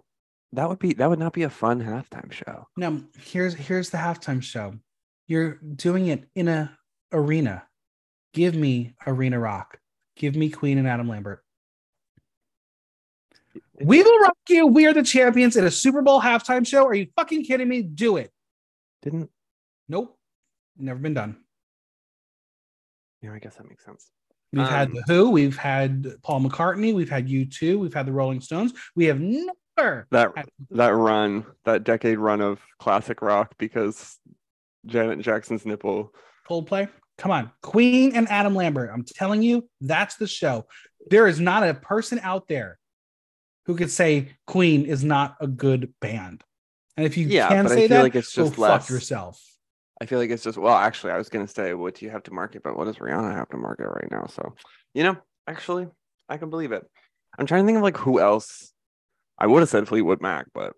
[0.52, 3.98] that would be that would not be a fun halftime show No, here's here's the
[3.98, 4.74] halftime show.
[5.28, 6.76] You're doing it in a
[7.14, 7.68] arena.
[8.34, 9.80] Give me Arena Rock.
[10.16, 11.44] Give me Queen and Adam Lambert.
[13.82, 14.68] We will rock you.
[14.68, 16.86] We are the champions in a Super Bowl halftime show.
[16.86, 17.82] Are you fucking kidding me?
[17.82, 18.32] Do it.
[19.02, 19.30] didn't
[19.88, 20.18] Nope.
[20.78, 21.38] Never been done.
[23.22, 24.12] yeah i guess that makes sense
[24.52, 28.12] We've had Um, the Who, we've had Paul McCartney, we've had U2, we've had the
[28.12, 28.74] Rolling Stones.
[28.96, 34.18] We have never that had that run, that decade run of classic rock because
[34.88, 36.14] Janet Jackson's nipple.
[36.50, 36.90] Coldplay.
[37.20, 38.90] Come on, Queen and Adam Lambert.
[38.94, 40.66] I'm telling you, that's the show.
[41.10, 42.80] There is not a person out there
[43.66, 46.44] who could say Queen is not a good band.
[46.96, 49.44] And if you Yeah, can say that, like it's go just fuck yourself.
[50.02, 52.24] I feel like it's just well, actually, I was gonna say what do you have
[52.24, 54.26] to market, but what does Rihanna have to market right now?
[54.28, 54.56] So
[54.94, 55.88] you know, actually,
[56.30, 56.86] I can believe it.
[57.38, 58.74] I'm trying to think of like who else.
[59.38, 60.74] I would have said Fleetwood Mac, but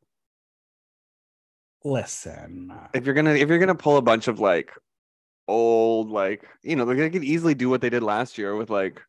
[1.83, 4.71] Listen, if you're gonna if you're gonna pull a bunch of like
[5.47, 9.01] old like you know they could easily do what they did last year with like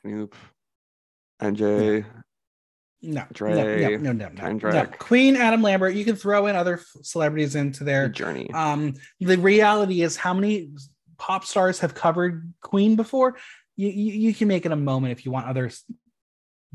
[0.00, 0.34] Snoop,
[1.40, 2.04] NJ,
[3.04, 4.40] no, no, Dre, no, no, no, no, no.
[4.40, 4.98] Kendrick.
[4.98, 5.94] Queen, Adam Lambert.
[5.94, 8.08] You can throw in other celebrities into there.
[8.08, 8.50] Journey.
[8.52, 10.70] Um, the reality is, how many
[11.18, 13.36] pop stars have covered Queen before?
[13.76, 15.70] You, you, you can make it a moment if you want other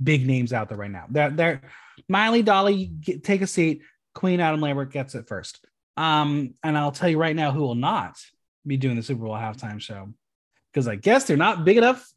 [0.02, 1.06] big names out there right now.
[1.10, 1.62] That there,
[2.08, 3.82] Miley, Dolly, get, take a seat.
[4.14, 5.66] Queen, Adam Lambert gets it first.
[6.00, 8.16] Um, and I'll tell you right now who will not
[8.66, 10.14] be doing the Super Bowl halftime show
[10.72, 12.08] because I guess they're not big enough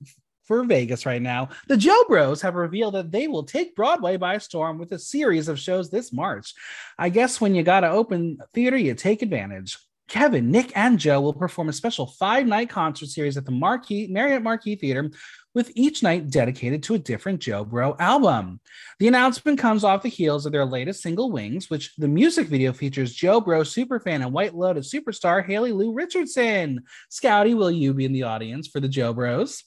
[0.45, 1.49] for Vegas right now.
[1.67, 5.49] The Joe Bros have revealed that they will take Broadway by storm with a series
[5.49, 6.55] of shows this March.
[6.97, 9.77] I guess when you got to open theater, you take advantage.
[10.09, 14.07] Kevin, Nick, and Joe will perform a special five night concert series at the Marquis,
[14.07, 15.11] Marriott Marquis Theater,
[15.55, 18.61] with each night dedicated to a different Joe Bro album.
[18.99, 22.73] The announcement comes off the heels of their latest single, Wings, which the music video
[22.73, 26.85] features Joe Bro superfan and White Lotus superstar Haley Lu Richardson.
[27.11, 29.65] Scouty, will you be in the audience for the Joe Bros?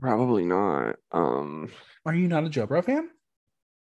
[0.00, 0.96] Probably not.
[1.12, 1.70] Um,
[2.04, 3.10] Are you not a Joe Bro fan?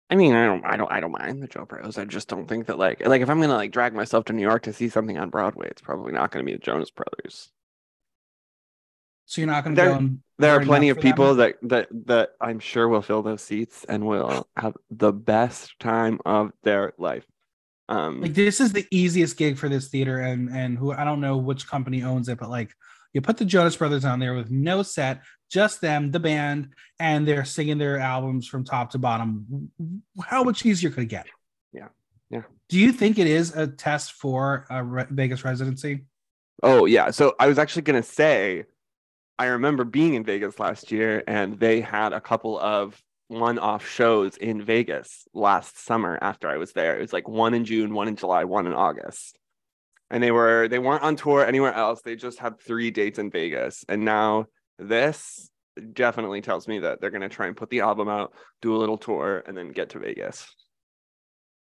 [0.10, 1.98] I mean, I don't, I don't, I don't mind the Joe Bros.
[1.98, 4.42] I just don't think that like, like if I'm gonna like drag myself to New
[4.42, 7.52] York to see something on Broadway, it's probably not gonna be the Jonas Brothers.
[9.26, 10.10] So you're not going to There- go
[10.40, 14.06] There are plenty of people that that that I'm sure will fill those seats and
[14.06, 17.26] will have the best time of their life.
[17.90, 21.20] Um, like this is the easiest gig for this theater and and who i don't
[21.20, 22.72] know which company owns it but like
[23.12, 26.70] you put the jonas brothers on there with no set just them the band
[27.02, 29.70] and they're singing their albums from top to bottom
[30.24, 31.28] how much easier could it get
[31.74, 31.90] Yeah.
[32.30, 32.44] Yeah.
[32.70, 36.06] do you think it is a test for a vegas residency
[36.62, 37.12] Oh yeah.
[37.12, 38.64] So I was actually gonna say,
[39.40, 44.38] I remember being in Vegas last year, and they had a couple of one-off shows
[44.38, 46.98] in Vegas last summer after I was there.
[46.98, 49.40] It was like one in June, one in July, one in August.
[50.12, 52.02] And they were they weren't on tour anywhere else.
[52.04, 53.84] They just had three dates in Vegas.
[53.90, 54.46] And now
[54.78, 55.50] this
[55.94, 58.98] definitely tells me that they're gonna try and put the album out, do a little
[58.98, 60.48] tour, and then get to Vegas.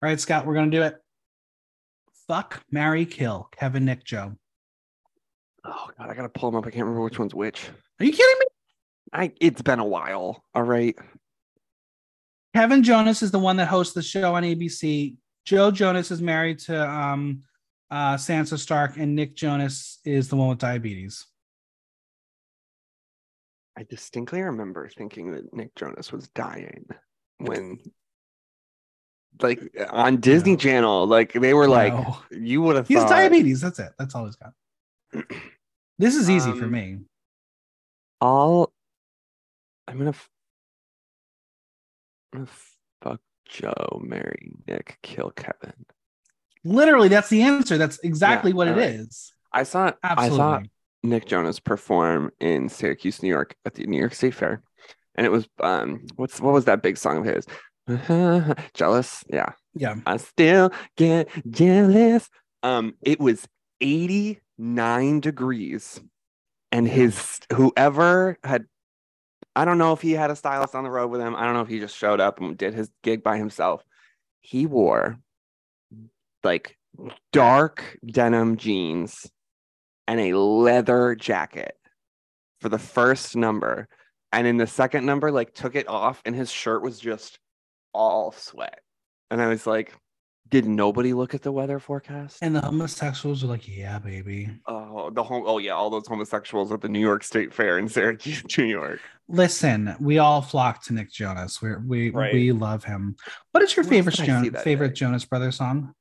[0.03, 0.97] all right scout we're gonna do it
[2.27, 4.33] fuck marry kill kevin nick joe
[5.65, 6.67] Oh god, I gotta pull them up.
[6.67, 7.69] I can't remember which one's which.
[8.01, 8.47] are you kidding me
[9.13, 10.45] I it's been a while.
[10.55, 10.97] All right.
[12.55, 15.17] Kevin Jonas is the one that hosts the show on ABC.
[15.45, 17.43] Joe Jonas is married to um,
[17.91, 21.27] uh, Sansa Stark, and Nick Jonas is the one with diabetes.
[23.77, 26.85] I distinctly remember thinking that Nick Jonas was dying
[27.39, 27.79] when,
[29.41, 30.59] like, on Disney No.
[30.59, 32.19] Channel, like they were like, No.
[32.31, 33.63] you would have he has diabetes.
[33.63, 33.93] That's it.
[33.99, 34.53] That's all he's got.
[35.99, 36.99] This is easy for Um, me.
[38.21, 38.73] I'll,
[39.87, 40.31] I'm gonna, f-
[42.33, 42.51] I'm gonna
[43.03, 45.75] fuck Joe, marry Nick, kill Kevin.
[46.65, 47.79] Literally, that's the answer.
[47.79, 48.91] That's exactly Yeah, what it all right.
[48.91, 49.33] is.
[49.53, 50.61] I saw, I saw
[51.03, 54.63] Nick Jonas perform in Syracuse, New York, at the New York State Fair,
[55.15, 57.47] and it was, um, what's what was that big song of his?
[58.75, 59.53] Jealous, yeah.
[59.75, 59.97] Yeah.
[60.07, 62.29] I still get jealous.
[62.63, 63.47] Um, it was
[64.63, 66.01] 89 degrees,
[66.71, 68.67] and his whoever had,
[69.57, 71.35] I don't know if he had a stylist on the road with him.
[71.35, 73.85] I don't know if he just showed up and did his gig by himself.
[74.41, 75.19] He wore
[76.45, 76.77] like
[77.33, 79.31] dark denim jeans
[80.07, 81.77] and a leather jacket
[82.61, 83.89] for the first number.
[84.33, 87.39] And in the second number, like took it off, and his shirt was just
[87.93, 88.81] all sweat.
[89.31, 89.93] And I was like,
[90.51, 92.39] did nobody look at the weather forecast?
[92.43, 94.51] And the homosexuals are like, yeah, baby.
[94.67, 95.45] oh, the home.
[95.47, 99.01] Oh yeah, all those homosexuals at the New York State Fair in Syracuse, New York.
[99.29, 101.63] Listen, we all flock to Nick Jonas.
[101.63, 102.35] We're, we Right.
[102.35, 103.17] we love him.
[103.53, 104.95] What is your favorite Jonas, favorite day?
[104.95, 105.95] Jonas Brothers song?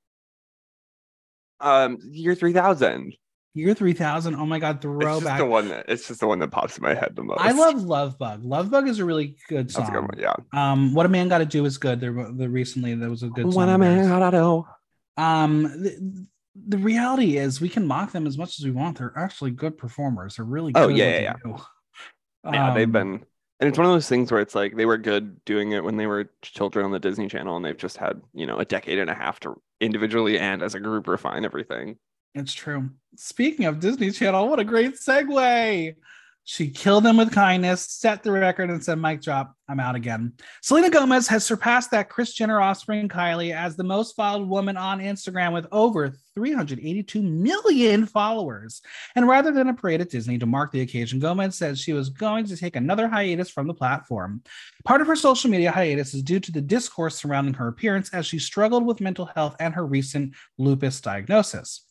[1.62, 3.14] Um, year three thousand.
[3.54, 4.36] Year three thousand.
[4.36, 5.02] Oh my god, throwback.
[5.02, 5.38] It's just throwback.
[5.40, 7.42] the one that it's just the one that pops in my head the most.
[7.42, 8.46] I love Love Bug.
[8.46, 9.92] Love Bug is a really good That's a song.
[9.92, 10.18] good one.
[10.18, 10.36] Yeah.
[10.54, 12.00] Um, what a man got to do is good.
[12.00, 13.70] There, the recently there was a good What song.
[13.70, 14.66] a of man gotta do.
[15.22, 16.26] Um, the,
[16.68, 18.98] the reality is we can mock them as much as we want.
[19.00, 20.38] They're actually good performers.
[20.38, 20.82] They're really good.
[20.84, 21.34] Oh, at yeah, yeah, they yeah.
[21.44, 21.58] do.
[22.54, 23.26] Yeah, they've Um, been,
[23.60, 25.98] and it's one of those things where it's like they were good doing it when
[25.98, 28.98] they were children on the Disney Channel, and they've just had you know a decade
[29.00, 31.98] and a half to individually and as a group refine everything.
[32.34, 32.92] It's true.
[33.16, 35.96] Speaking of Disney Channel, what a great segue.
[36.44, 40.34] She killed him with kindness, set the record, and said, Mike drop, I'm out again.
[40.62, 45.00] Selena Gomez has surpassed that Kris Jenner offspring Kylie as the most followed woman on
[45.00, 48.82] Instagram with over 382 million followers.
[49.16, 52.10] And rather than a parade at Disney to mark the occasion, Gomez said she was
[52.10, 54.42] going to take another hiatus from the platform.
[54.84, 58.26] Part of her social media hiatus is due to the discourse surrounding her appearance as
[58.26, 61.86] she struggled with mental health and her recent lupus diagnosis.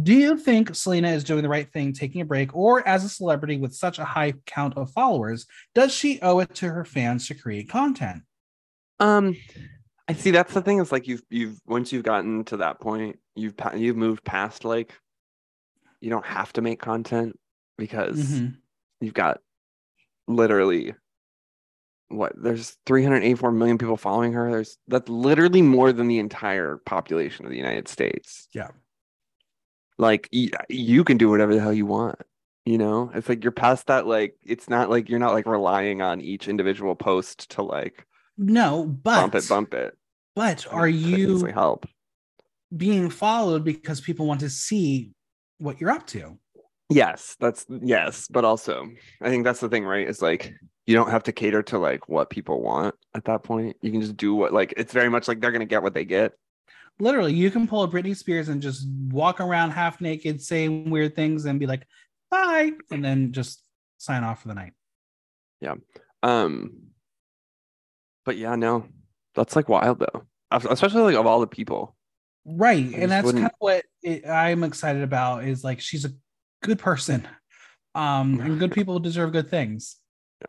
[0.00, 3.08] Do you think Selena is doing the right thing taking a break, or as a
[3.10, 7.28] celebrity with such a high count of followers, does she owe it to her fans
[7.28, 8.22] to create content?
[9.00, 9.36] Um,
[10.08, 10.30] I see.
[10.30, 10.78] That's the thing.
[10.78, 14.94] Is like you've you've once you've gotten to that point, you've you've moved past like
[16.00, 17.38] you don't have to make content
[17.76, 18.56] because Mhm.
[19.00, 19.40] you've got
[20.26, 20.94] literally
[22.08, 27.46] what there's 384 million people following her there's that's literally more than the entire population
[27.46, 28.68] of the united states Yeah.
[29.98, 32.20] Like you can do whatever the hell you want
[32.64, 33.10] you know?
[33.12, 36.46] It's like you're past that like it's not like you're not like relying on each
[36.46, 38.06] individual post to like
[38.38, 39.96] No, but bump it bump it.
[40.36, 41.86] but are mean, could easily you help.
[42.76, 45.10] being followed because people want to see
[45.58, 46.38] what you're up to?
[46.90, 48.86] yes that's yes but also
[49.22, 50.06] i think that's the thing right?
[50.06, 50.52] Is like
[50.86, 53.76] you don't have to cater to like what people want at that point.
[53.82, 56.04] You can just do what like it's very much like they're gonna get what they
[56.04, 56.34] get
[57.02, 61.16] Literally, you can pull a Britney Spears and just walk around half naked, saying weird
[61.16, 61.84] things, and be like,
[62.30, 63.60] "Bye," and then just
[63.98, 64.72] sign off for the night.
[65.60, 65.74] Yeah.
[66.22, 66.74] Um
[68.24, 68.86] but yeah no
[69.34, 71.96] that's like wild though especially like of all the people
[72.44, 72.84] Right.
[72.84, 76.10] just And that's wouldn't- kind of what it, I'm excited about is like she's a
[76.62, 77.26] good person.
[77.96, 79.96] Um, and good people deserve good things.
[80.40, 80.48] Yeah.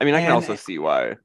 [0.00, 1.16] I mean, I can also see why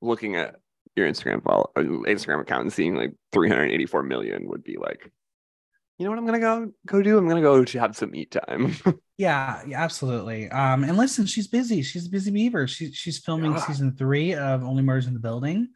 [0.00, 0.56] looking at
[0.96, 5.10] your Instagram follow uh, Instagram account and seeing like 384 million would be like,
[5.98, 7.16] you know what I'm gonna go go do?
[7.18, 8.74] I'm gonna go to have some meat time.
[9.18, 10.50] Yeah, yeah, absolutely.
[10.50, 11.82] Um, and listen, she's busy.
[11.82, 12.66] She's a busy beaver.
[12.66, 13.58] She, she's filming Yeah.
[13.64, 15.68] season three of Only Murders in the Building,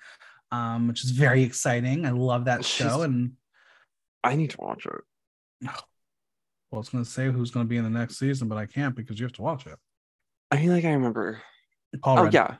[0.50, 2.06] um, which is very exciting.
[2.06, 3.02] I love that show.
[3.02, 3.34] And
[4.24, 5.00] I need to watch it.
[5.60, 5.70] No.
[6.72, 8.66] Well, it's going to say who's going to be in the next season, but I
[8.66, 9.78] can't because you have to watch it.
[10.50, 11.40] I feel like I remember.
[12.02, 12.34] Paul Oh Rudd.
[12.34, 12.56] yeah.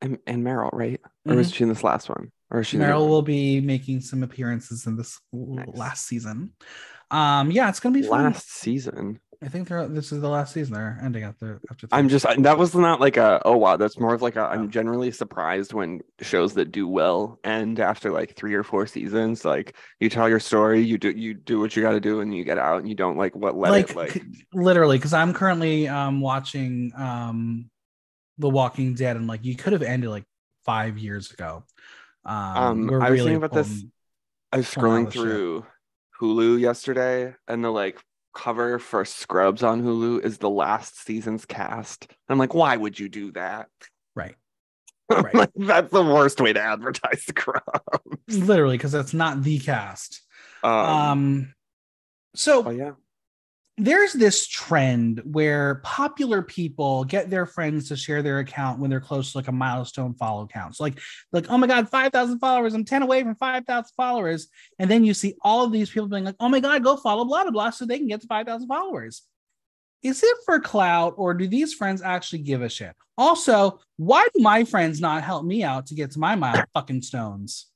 [0.00, 1.00] And and Meryl, right?
[1.26, 2.30] Or was she in this last one?
[2.50, 5.66] Or is she Meryl will be making some appearances in this Nice.
[5.74, 6.52] last season.
[7.10, 8.24] Um, yeah, it's gonna be fun.
[8.24, 9.20] last season?
[9.42, 10.74] I think they're this is the last season.
[10.74, 11.86] They're ending after after.
[11.92, 14.46] I'm just that was not like a oh wow that's more of like a Yeah.
[14.48, 19.44] I'm generally surprised when shows that do well end after like three or four seasons
[19.44, 22.34] like you tell your story you do you do what you got to do and
[22.34, 24.22] you get out and you don't like what let like, it like c-
[24.54, 27.70] literally because I'm currently um watching um
[28.38, 30.24] The Walking Dead and like you could have ended like
[30.64, 31.64] five years ago.
[32.24, 33.84] Um, Um, I was really thinking about this-
[34.52, 35.22] I was scrolling the shit.
[35.22, 35.66] through
[36.20, 38.00] Hulu yesterday and the like
[38.34, 43.08] cover for Scrubs on Hulu is the last season's cast I'm like why would you
[43.08, 43.68] do that
[44.14, 44.34] right,
[45.10, 45.34] Right.
[45.34, 47.62] like, that's the worst way to advertise Scrubs
[48.28, 50.20] literally because that's not the cast.
[50.62, 51.54] um, Um,
[52.34, 52.92] so oh yeah
[53.78, 59.00] there's this trend where popular people get their friends to share their account when they're
[59.00, 60.76] close to like a milestone follow count.
[60.76, 60.98] So like,
[61.30, 62.72] like, oh my God, 5,000 followers.
[62.72, 64.48] I'm 10 away from 5,000 followers.
[64.78, 67.26] And then you see all of these people being like, oh my God, go follow
[67.26, 67.70] blah, blah, blah.
[67.70, 69.22] So they can get to 5,000 followers.
[70.02, 72.94] Is it for clout or do these friends actually give a shit?
[73.18, 77.02] Also, why do my friends not help me out to get to my mile fucking
[77.02, 77.66] stones?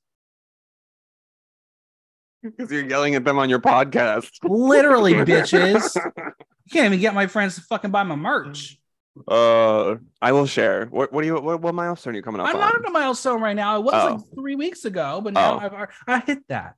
[2.43, 5.95] Because you're yelling at them on your podcast Literally, bitches.
[6.65, 8.79] You can't even get my friends to fucking buy my merch.
[9.27, 10.85] Uh, I will share.
[10.85, 12.61] What what do you what, what milestone are you coming up I'm on?
[12.61, 13.77] not at a milestone right now.
[13.77, 14.15] It was Oh.
[14.15, 15.59] like three weeks ago, but now Oh.
[15.59, 16.75] I've I hit that.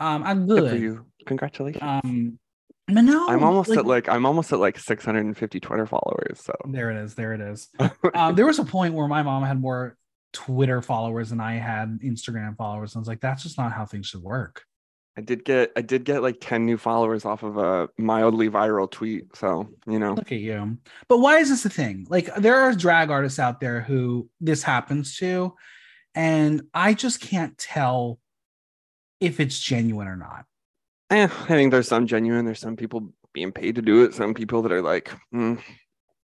[0.00, 0.70] Um, I'm Good good.
[0.70, 1.06] for you.
[1.26, 1.82] Congratulations.
[1.82, 2.38] Um,
[2.86, 6.40] but no, I'm almost at like I'm almost at like 650 Twitter followers.
[6.40, 7.14] So there it is.
[7.14, 7.68] There it is.
[8.14, 9.96] um, there was a point where my mom had more
[10.32, 12.94] Twitter followers than I had Instagram followers.
[12.94, 14.62] And I was like, that's just not how things should work.
[15.16, 18.90] I did get I did get like 10 new followers off of a mildly viral
[18.90, 19.36] tweet.
[19.36, 20.78] So you know, Look at you.
[21.08, 22.06] But why is this a thing?
[22.10, 25.54] Like, there are drag artists out there who this happens to,
[26.14, 28.18] and I just can't tell
[29.20, 30.44] if it's genuine or not.
[31.10, 32.44] eh, I think there's some genuine.
[32.44, 34.14] There's some people being paid to do it.
[34.14, 35.54] Some people that are like, "Hmm,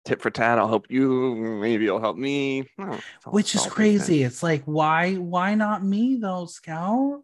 [0.07, 0.59] tit for tat.
[0.59, 1.35] I'll help you.
[1.61, 2.66] Maybe you'll help me.
[2.79, 4.22] No, which is crazy.
[4.22, 7.22] It's like, why, why not me though, Scout?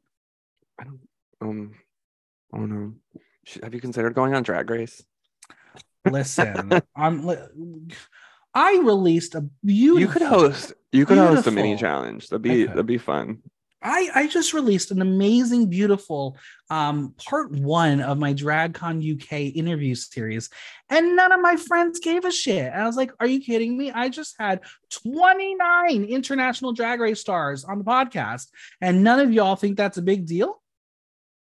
[0.79, 1.00] I don't.
[1.44, 1.74] Um.
[2.52, 2.94] I don't know.
[3.62, 5.02] Have you considered going on Drag Race?
[6.09, 7.28] Listen, I'm.
[8.54, 10.00] I released a beautiful.
[10.00, 10.72] You could host.
[10.92, 12.28] You could host a mini challenge.
[12.28, 13.42] That'd be that'd be fun.
[13.83, 16.38] I I just released an amazing, beautiful
[16.70, 20.48] um part one of my DragCon UK interview series,
[20.88, 22.72] and none of my friends gave a shit.
[22.72, 23.90] And I was like, "Are you kidding me?
[23.90, 28.46] I just had 29 international drag race stars on the podcast,
[28.80, 30.62] and none of y'all think that's a big deal."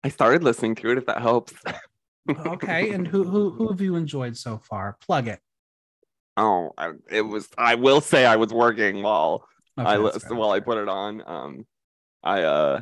[0.05, 0.99] I started listening to it.
[0.99, 1.55] If that helps.
[2.29, 4.97] Okay, and who who who have you enjoyed so far?
[5.01, 5.41] Plug it.
[6.37, 7.49] oh, I, it was.
[7.59, 9.47] I will say I was working while
[9.79, 11.23] Okay, I while I put it on.
[11.27, 11.67] Um,
[12.23, 12.81] I uh,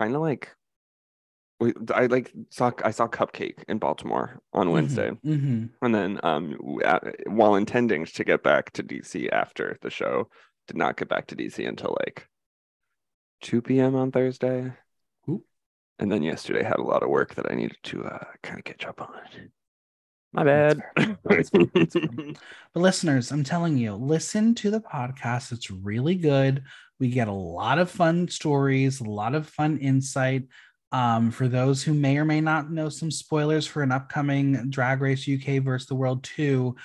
[0.00, 0.48] kind of like.
[1.94, 4.72] I like saw I saw Cupcake in Baltimore on fair.
[4.72, 5.70] Wednesday, Mhm, mhm.
[5.80, 6.54] and then um
[7.26, 10.28] while intending to get back to DC after the show,
[10.66, 12.26] did not get back to DC until like
[13.42, 13.94] 2 p.m.
[13.94, 14.72] on Thursday.
[15.98, 18.64] And then yesterday had a lot of work that I needed to uh, kind of
[18.64, 19.08] catch up on.
[20.32, 20.82] My bad.
[20.96, 21.18] fair.
[21.24, 21.66] That's fair.
[21.74, 22.08] That's fair.
[22.74, 25.52] But listeners, I'm telling you, listen to the podcast.
[25.52, 26.62] It's really good.
[26.98, 30.44] We get a lot of fun stories, a lot of fun insight.
[30.90, 35.00] Um, for those who may or may not know some spoilers for an upcoming Drag
[35.00, 36.76] Race UK versus the World 2,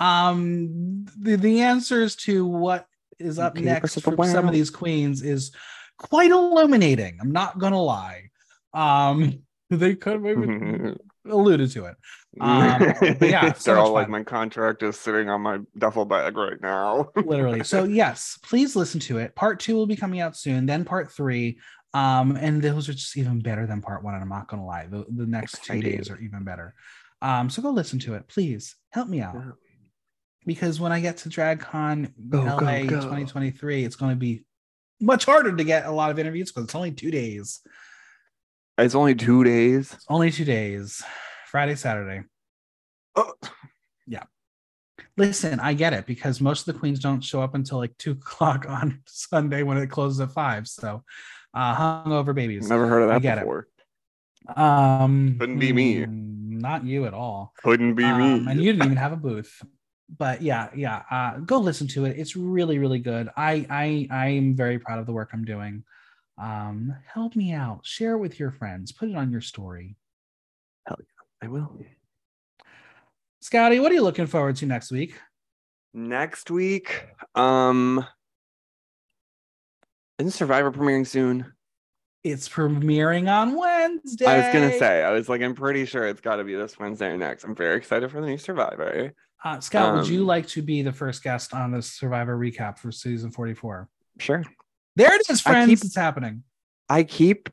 [0.00, 2.86] um, the, the answers to what
[3.18, 5.52] is up next for some of these queens is
[5.98, 7.18] quite illuminating.
[7.20, 8.30] I'm not gonna lie.
[8.74, 10.96] Um, they could maybe
[11.30, 11.96] alluded to it.
[12.40, 16.60] Um, yeah, so they're all like my contract is sitting on my duffel bag right
[16.60, 17.10] now.
[17.16, 17.64] literally.
[17.64, 19.34] So yes please listen to it.
[19.34, 21.58] Part two will be coming out soon then part three.
[21.94, 24.86] Um and those are just even better than part one and i'm not gonna lie.
[24.86, 26.74] The, the next two days are even better.
[27.22, 28.76] Um so go listen to it please.
[28.90, 29.34] Help me out.
[29.36, 29.52] Yeah.
[30.44, 32.96] because when i get to dragcon Go, la go, go.
[33.00, 34.44] 2023 it's going to be
[35.00, 37.60] much harder to get a lot of interviews because it's only two days
[38.78, 39.96] It's only two days.
[40.08, 41.02] only two days
[41.46, 42.22] friday saturday
[43.16, 43.32] Oh,
[44.08, 44.24] Yeah.
[45.16, 48.10] Listen, I get it because most of the queens don't show up until like two
[48.20, 50.66] o'clock on Sunday when it closes at five.
[50.66, 51.04] So,
[51.54, 52.68] uh, hungover babies.
[52.68, 53.42] never heard of that I get it.
[53.42, 53.68] before.
[54.56, 55.94] Um, Couldn't be me.
[55.98, 56.08] mm,
[56.60, 57.52] Not you at all.
[57.62, 58.50] Couldn't be Um, me.
[58.50, 59.62] and you didn't even have a booth.
[60.18, 61.02] But yeah, yeah.
[61.08, 62.18] Uh, go listen to it.
[62.18, 63.28] It's really, really good.
[63.36, 65.84] I, I, I am very proud of the work I'm doing.
[66.36, 67.80] Um, help me out.
[67.84, 68.92] Share it with your friends.
[68.92, 69.96] Put it on your story.
[70.86, 71.78] Hell yeah, I will.
[73.40, 75.14] Scotty, what are you looking forward to next week?
[75.92, 78.04] Next week, um,
[80.18, 81.52] isn't Survivor premiering soon?
[82.24, 84.24] It's premiering on Wednesday.
[84.24, 86.78] I was gonna say, I was like, I'm pretty sure it's got to be this
[86.78, 87.44] Wednesday or next.
[87.44, 89.12] I'm very excited for the new Survivor.
[89.44, 92.78] Uh, Scott, would you Um, like to be the first guest on the Survivor recap
[92.78, 93.88] for season 44?
[94.18, 94.42] Sure.
[94.96, 95.68] There it is, friends.
[95.68, 96.44] keep- it's happening.
[96.88, 97.48] I keep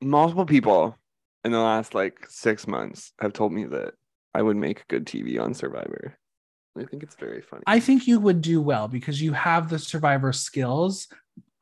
[0.00, 0.96] multiple people
[1.44, 3.94] in the last like six months have told me that
[4.34, 6.16] I would make good TV on Survivor.
[6.78, 7.62] I think it's very funny.
[7.66, 11.06] I think you would do well because you have the Survivor skills.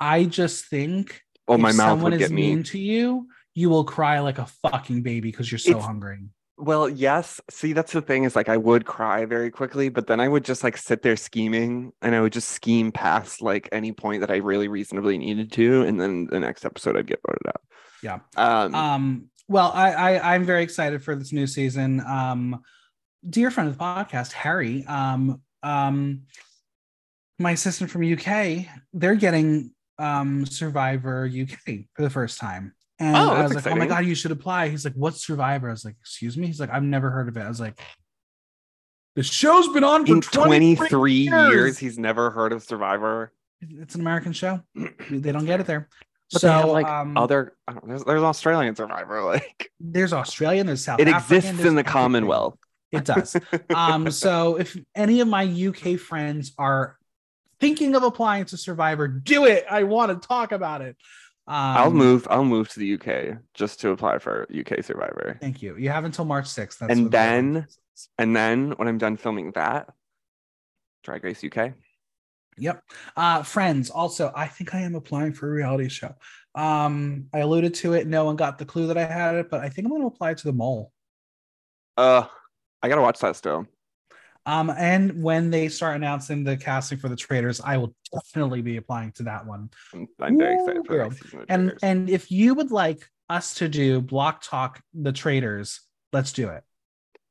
[0.00, 2.42] I just think oh, well, if someone is get me.
[2.54, 6.20] mean to you, you will cry like a fucking baby because you're so It's- hungry.
[6.62, 7.40] Well, yes.
[7.50, 10.44] See, that's the thing is like I would cry very quickly, but then I would
[10.44, 14.30] just like sit there scheming and I would just scheme past like any point that
[14.30, 15.82] I really reasonably needed to.
[15.82, 17.62] And then the next episode I'd get voted out.
[18.00, 18.20] Yeah.
[18.36, 22.00] Um, Um, well, I, I I'm very excited for this new season.
[22.06, 22.62] Um,
[23.28, 26.22] dear friend of the podcast, Harry, um, um,
[27.40, 32.72] my assistant from UK, they're getting um Survivor UK for the first time.
[33.02, 34.68] And Oh, I was that's like, oh my god, you should apply.
[34.68, 35.68] He's like, what's Survivor?
[35.68, 36.46] I was like, excuse me.
[36.46, 37.40] He's like, I've never heard of it.
[37.40, 37.80] I was like,
[39.16, 41.52] the show's been on for in 23 23 years.
[41.52, 43.32] years, he's never heard of Survivor.
[43.60, 44.60] It's an American show.
[45.10, 45.88] They don't get it there.
[46.32, 49.20] But so have like um, other, there's, there's Australian Survivor.
[49.24, 51.92] Like there's Australian, there's South it African, exists there's in the everything.
[51.92, 52.58] Commonwealth.
[52.92, 53.36] It does.
[53.74, 56.96] um, so if any of my UK friends are
[57.60, 59.64] thinking of applying to Survivor, do it.
[59.70, 60.96] I want to talk about it.
[61.48, 62.26] Um, I'll move.
[62.30, 65.36] I'll move to the UK just to apply for UK Survivor.
[65.40, 65.76] Thank you.
[65.76, 66.78] You have until March 6th.
[66.78, 67.66] That's And then-
[68.18, 69.90] And then when I'm done filming that,
[71.02, 71.74] Drag Race UK.
[72.58, 72.82] Yep.
[73.16, 76.14] Uh, friends, also, I think I am applying for a reality show.
[76.54, 78.06] Um, I alluded to it.
[78.06, 80.08] No one got the clue that I had it, but I think I'm going to
[80.08, 80.92] apply to the mole.
[81.96, 82.24] Uh,
[82.82, 83.66] I gotta watch that still.
[84.44, 88.76] Um, and when they start announcing the casting for the Traitors, I will definitely be
[88.76, 89.70] applying to that one.
[89.94, 91.08] I'm, I'm very excited for the girl.
[91.10, 95.12] next season of And and if you would like us to do block talk the
[95.12, 95.80] Traitors,
[96.12, 96.64] let's do it.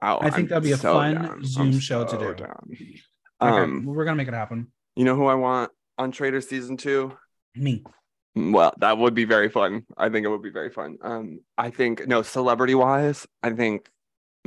[0.01, 1.25] Oh, I think I'm that'd be a so fun down.
[1.31, 2.25] I'm Zoom show to do.
[2.25, 3.01] Okay,
[3.39, 4.71] Um, we're gonna make it happen.
[4.95, 7.15] you know who I want on Traitor season two?
[7.55, 7.83] Me.
[8.33, 9.85] Well, that would be very fun.
[9.97, 10.97] I think it would be very fun.
[11.01, 13.89] Um, I think no celebrity wise, I think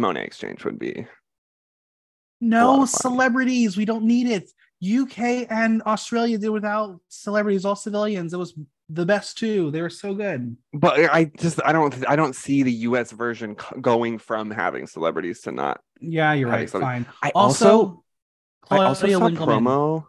[0.01, 1.07] Monét X Change would be.
[2.41, 3.77] No celebrities.
[3.77, 4.51] We don't need it.
[4.85, 8.35] UK and Australia did without celebrities, all civilians.
[8.35, 8.55] It was
[8.91, 9.71] the best too.
[9.71, 10.57] They were so good.
[10.73, 13.13] But I just I don't I don't see the U.S.
[13.13, 15.81] version going from having celebrities to not.
[16.01, 16.69] Yeah, you're right.
[16.69, 17.07] Fine.
[17.23, 18.05] I also Also,
[18.71, 20.07] I also saw promo.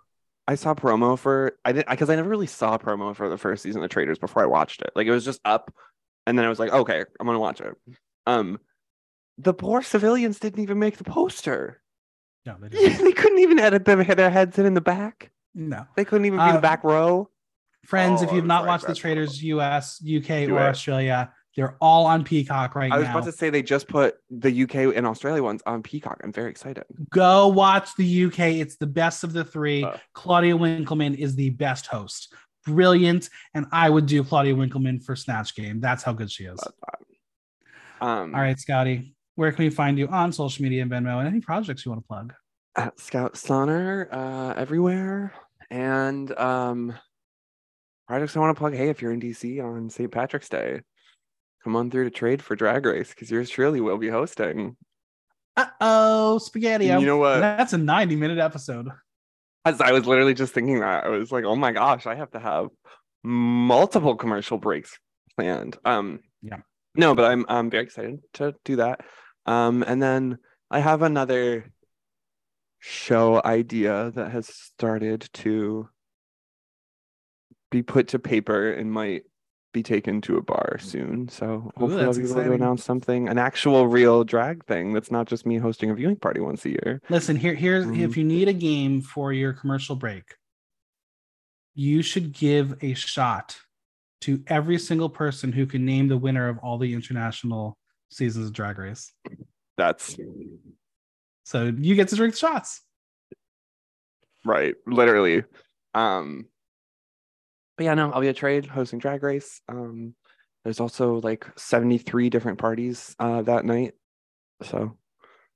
[0.48, 3.64] I saw promo for I didn't because I never really saw promo for the first
[3.64, 4.92] season of Traitors before I watched it.
[4.96, 5.74] Like it was just up,
[6.28, 7.74] and then I was like, okay, I'm gonna watch it.
[8.28, 8.60] Um,
[9.38, 11.82] the poor civilians didn't even make the poster.
[12.46, 13.04] No, they didn't.
[13.06, 15.32] they couldn't even edit them their heads in in the back.
[15.54, 15.86] no.
[15.96, 17.30] They couldn't even be Uh, the back row.
[17.86, 20.70] Friends, Oh, if you've not like, watched the that's Traitors US, UK, Do or it.
[20.70, 22.96] Australia, they're all on Peacock right now.
[22.96, 23.18] I was now.
[23.18, 26.20] about to say they just put the UK and Australia ones on Peacock.
[26.24, 26.84] I'm very excited.
[27.12, 28.40] Go watch the UK.
[28.40, 29.84] It's the best of the three.
[29.84, 29.98] Uh.
[30.14, 32.34] Claudia Winkleman is the best host.
[32.66, 33.30] Brilliant.
[33.54, 35.80] And I would do Claudia Winkleman for Snatch Game.
[35.80, 36.60] That's how good she is.
[38.02, 39.15] Um, All right, Scotty.
[39.36, 42.04] Where can we find you on social media and Venmo and any projects you want
[42.04, 42.34] to plug?
[42.76, 45.34] at Scout Sonner uh, everywhere.
[45.70, 46.94] And um,
[48.08, 48.74] projects I want to plug.
[48.74, 50.12] Hey, if you're in DC on St.
[50.12, 50.82] Patrick's Day,
[51.64, 54.76] come on through to trade for Drag Race because yours truly will be hosting.
[55.58, 56.88] Uh oh, spaghetti.
[56.88, 57.40] You know what?
[57.40, 58.90] That's a 90 minute episode.
[59.64, 62.30] As I was literally just thinking that, I was like, oh my gosh, I have
[62.32, 62.68] to have
[63.24, 65.00] multiple commercial breaks
[65.36, 65.78] planned.
[65.86, 66.58] Um, Yeah.
[66.98, 69.02] No, but I'm I'm very excited to do that.
[69.46, 70.40] Um, and then
[70.72, 71.72] I have another
[72.80, 75.90] show idea that has started to
[77.72, 79.24] be put to paper and might
[79.74, 81.28] be taken to a bar soon.
[81.28, 85.12] So hopefully I'll that's be able to announce something, an actual real drag thing that's
[85.12, 87.02] not just me hosting a viewing party once a year.
[87.10, 88.00] Listen, here, here's Mhm.
[88.00, 90.36] if you need a game for your commercial break,
[91.74, 93.58] you should give a shot
[94.22, 97.78] to every single person who can name the winner of all the international
[98.16, 99.12] seasons of Drag Race.
[99.78, 100.18] That's
[101.44, 102.82] So you get to drink the shots.
[104.46, 105.44] Right, literally.
[105.94, 106.46] Um,
[107.78, 109.60] but yeah, no, I'll be at trade hosting Drag Race.
[109.68, 110.16] Um,
[110.64, 113.94] there's also like 73 different parties uh that night,
[114.64, 114.98] so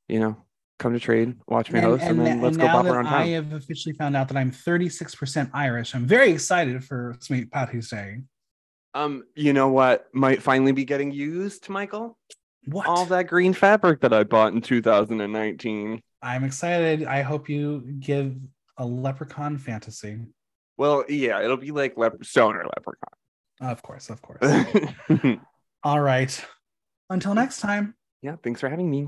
[0.07, 0.37] you know,
[0.79, 3.27] come to trade, watch me host, and, then let's and go that around I town.
[3.29, 5.95] have officially found out that I'm 36% Irish.
[5.95, 8.21] I'm very excited for Sweet Patty's Day.
[8.93, 12.17] Um, you know what might finally be getting used, Michael?
[12.65, 12.87] What?
[12.87, 16.01] All that green fabric that I bought in 2019.
[16.21, 17.05] I'm excited.
[17.05, 18.35] I hope you give
[18.77, 20.19] a leprechaun fantasy.
[20.77, 23.13] Well, yeah, it'll be like lep- stoner leprechaun.
[23.61, 24.39] Of course, of course.
[25.83, 26.45] All right.
[27.09, 27.95] Until next time.
[28.21, 29.07] yeah, thanks for having me.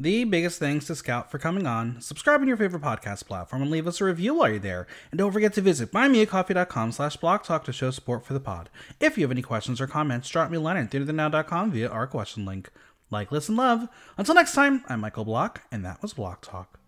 [0.00, 2.00] The biggest thanks to Scout for coming on.
[2.00, 4.86] Subscribe on your favorite podcast platform and leave us a review while you're there.
[5.10, 8.70] And don't forget to visit buymeacoffee.com slash blocktalk to show support for the pod.
[8.98, 12.06] If you have any questions or comments, drop me a line at theaterthenow.com via our
[12.06, 12.70] question link.
[13.10, 13.90] Like, listen, love.
[14.16, 16.78] Until next time, I'm Michael Block, and that was Block Talk.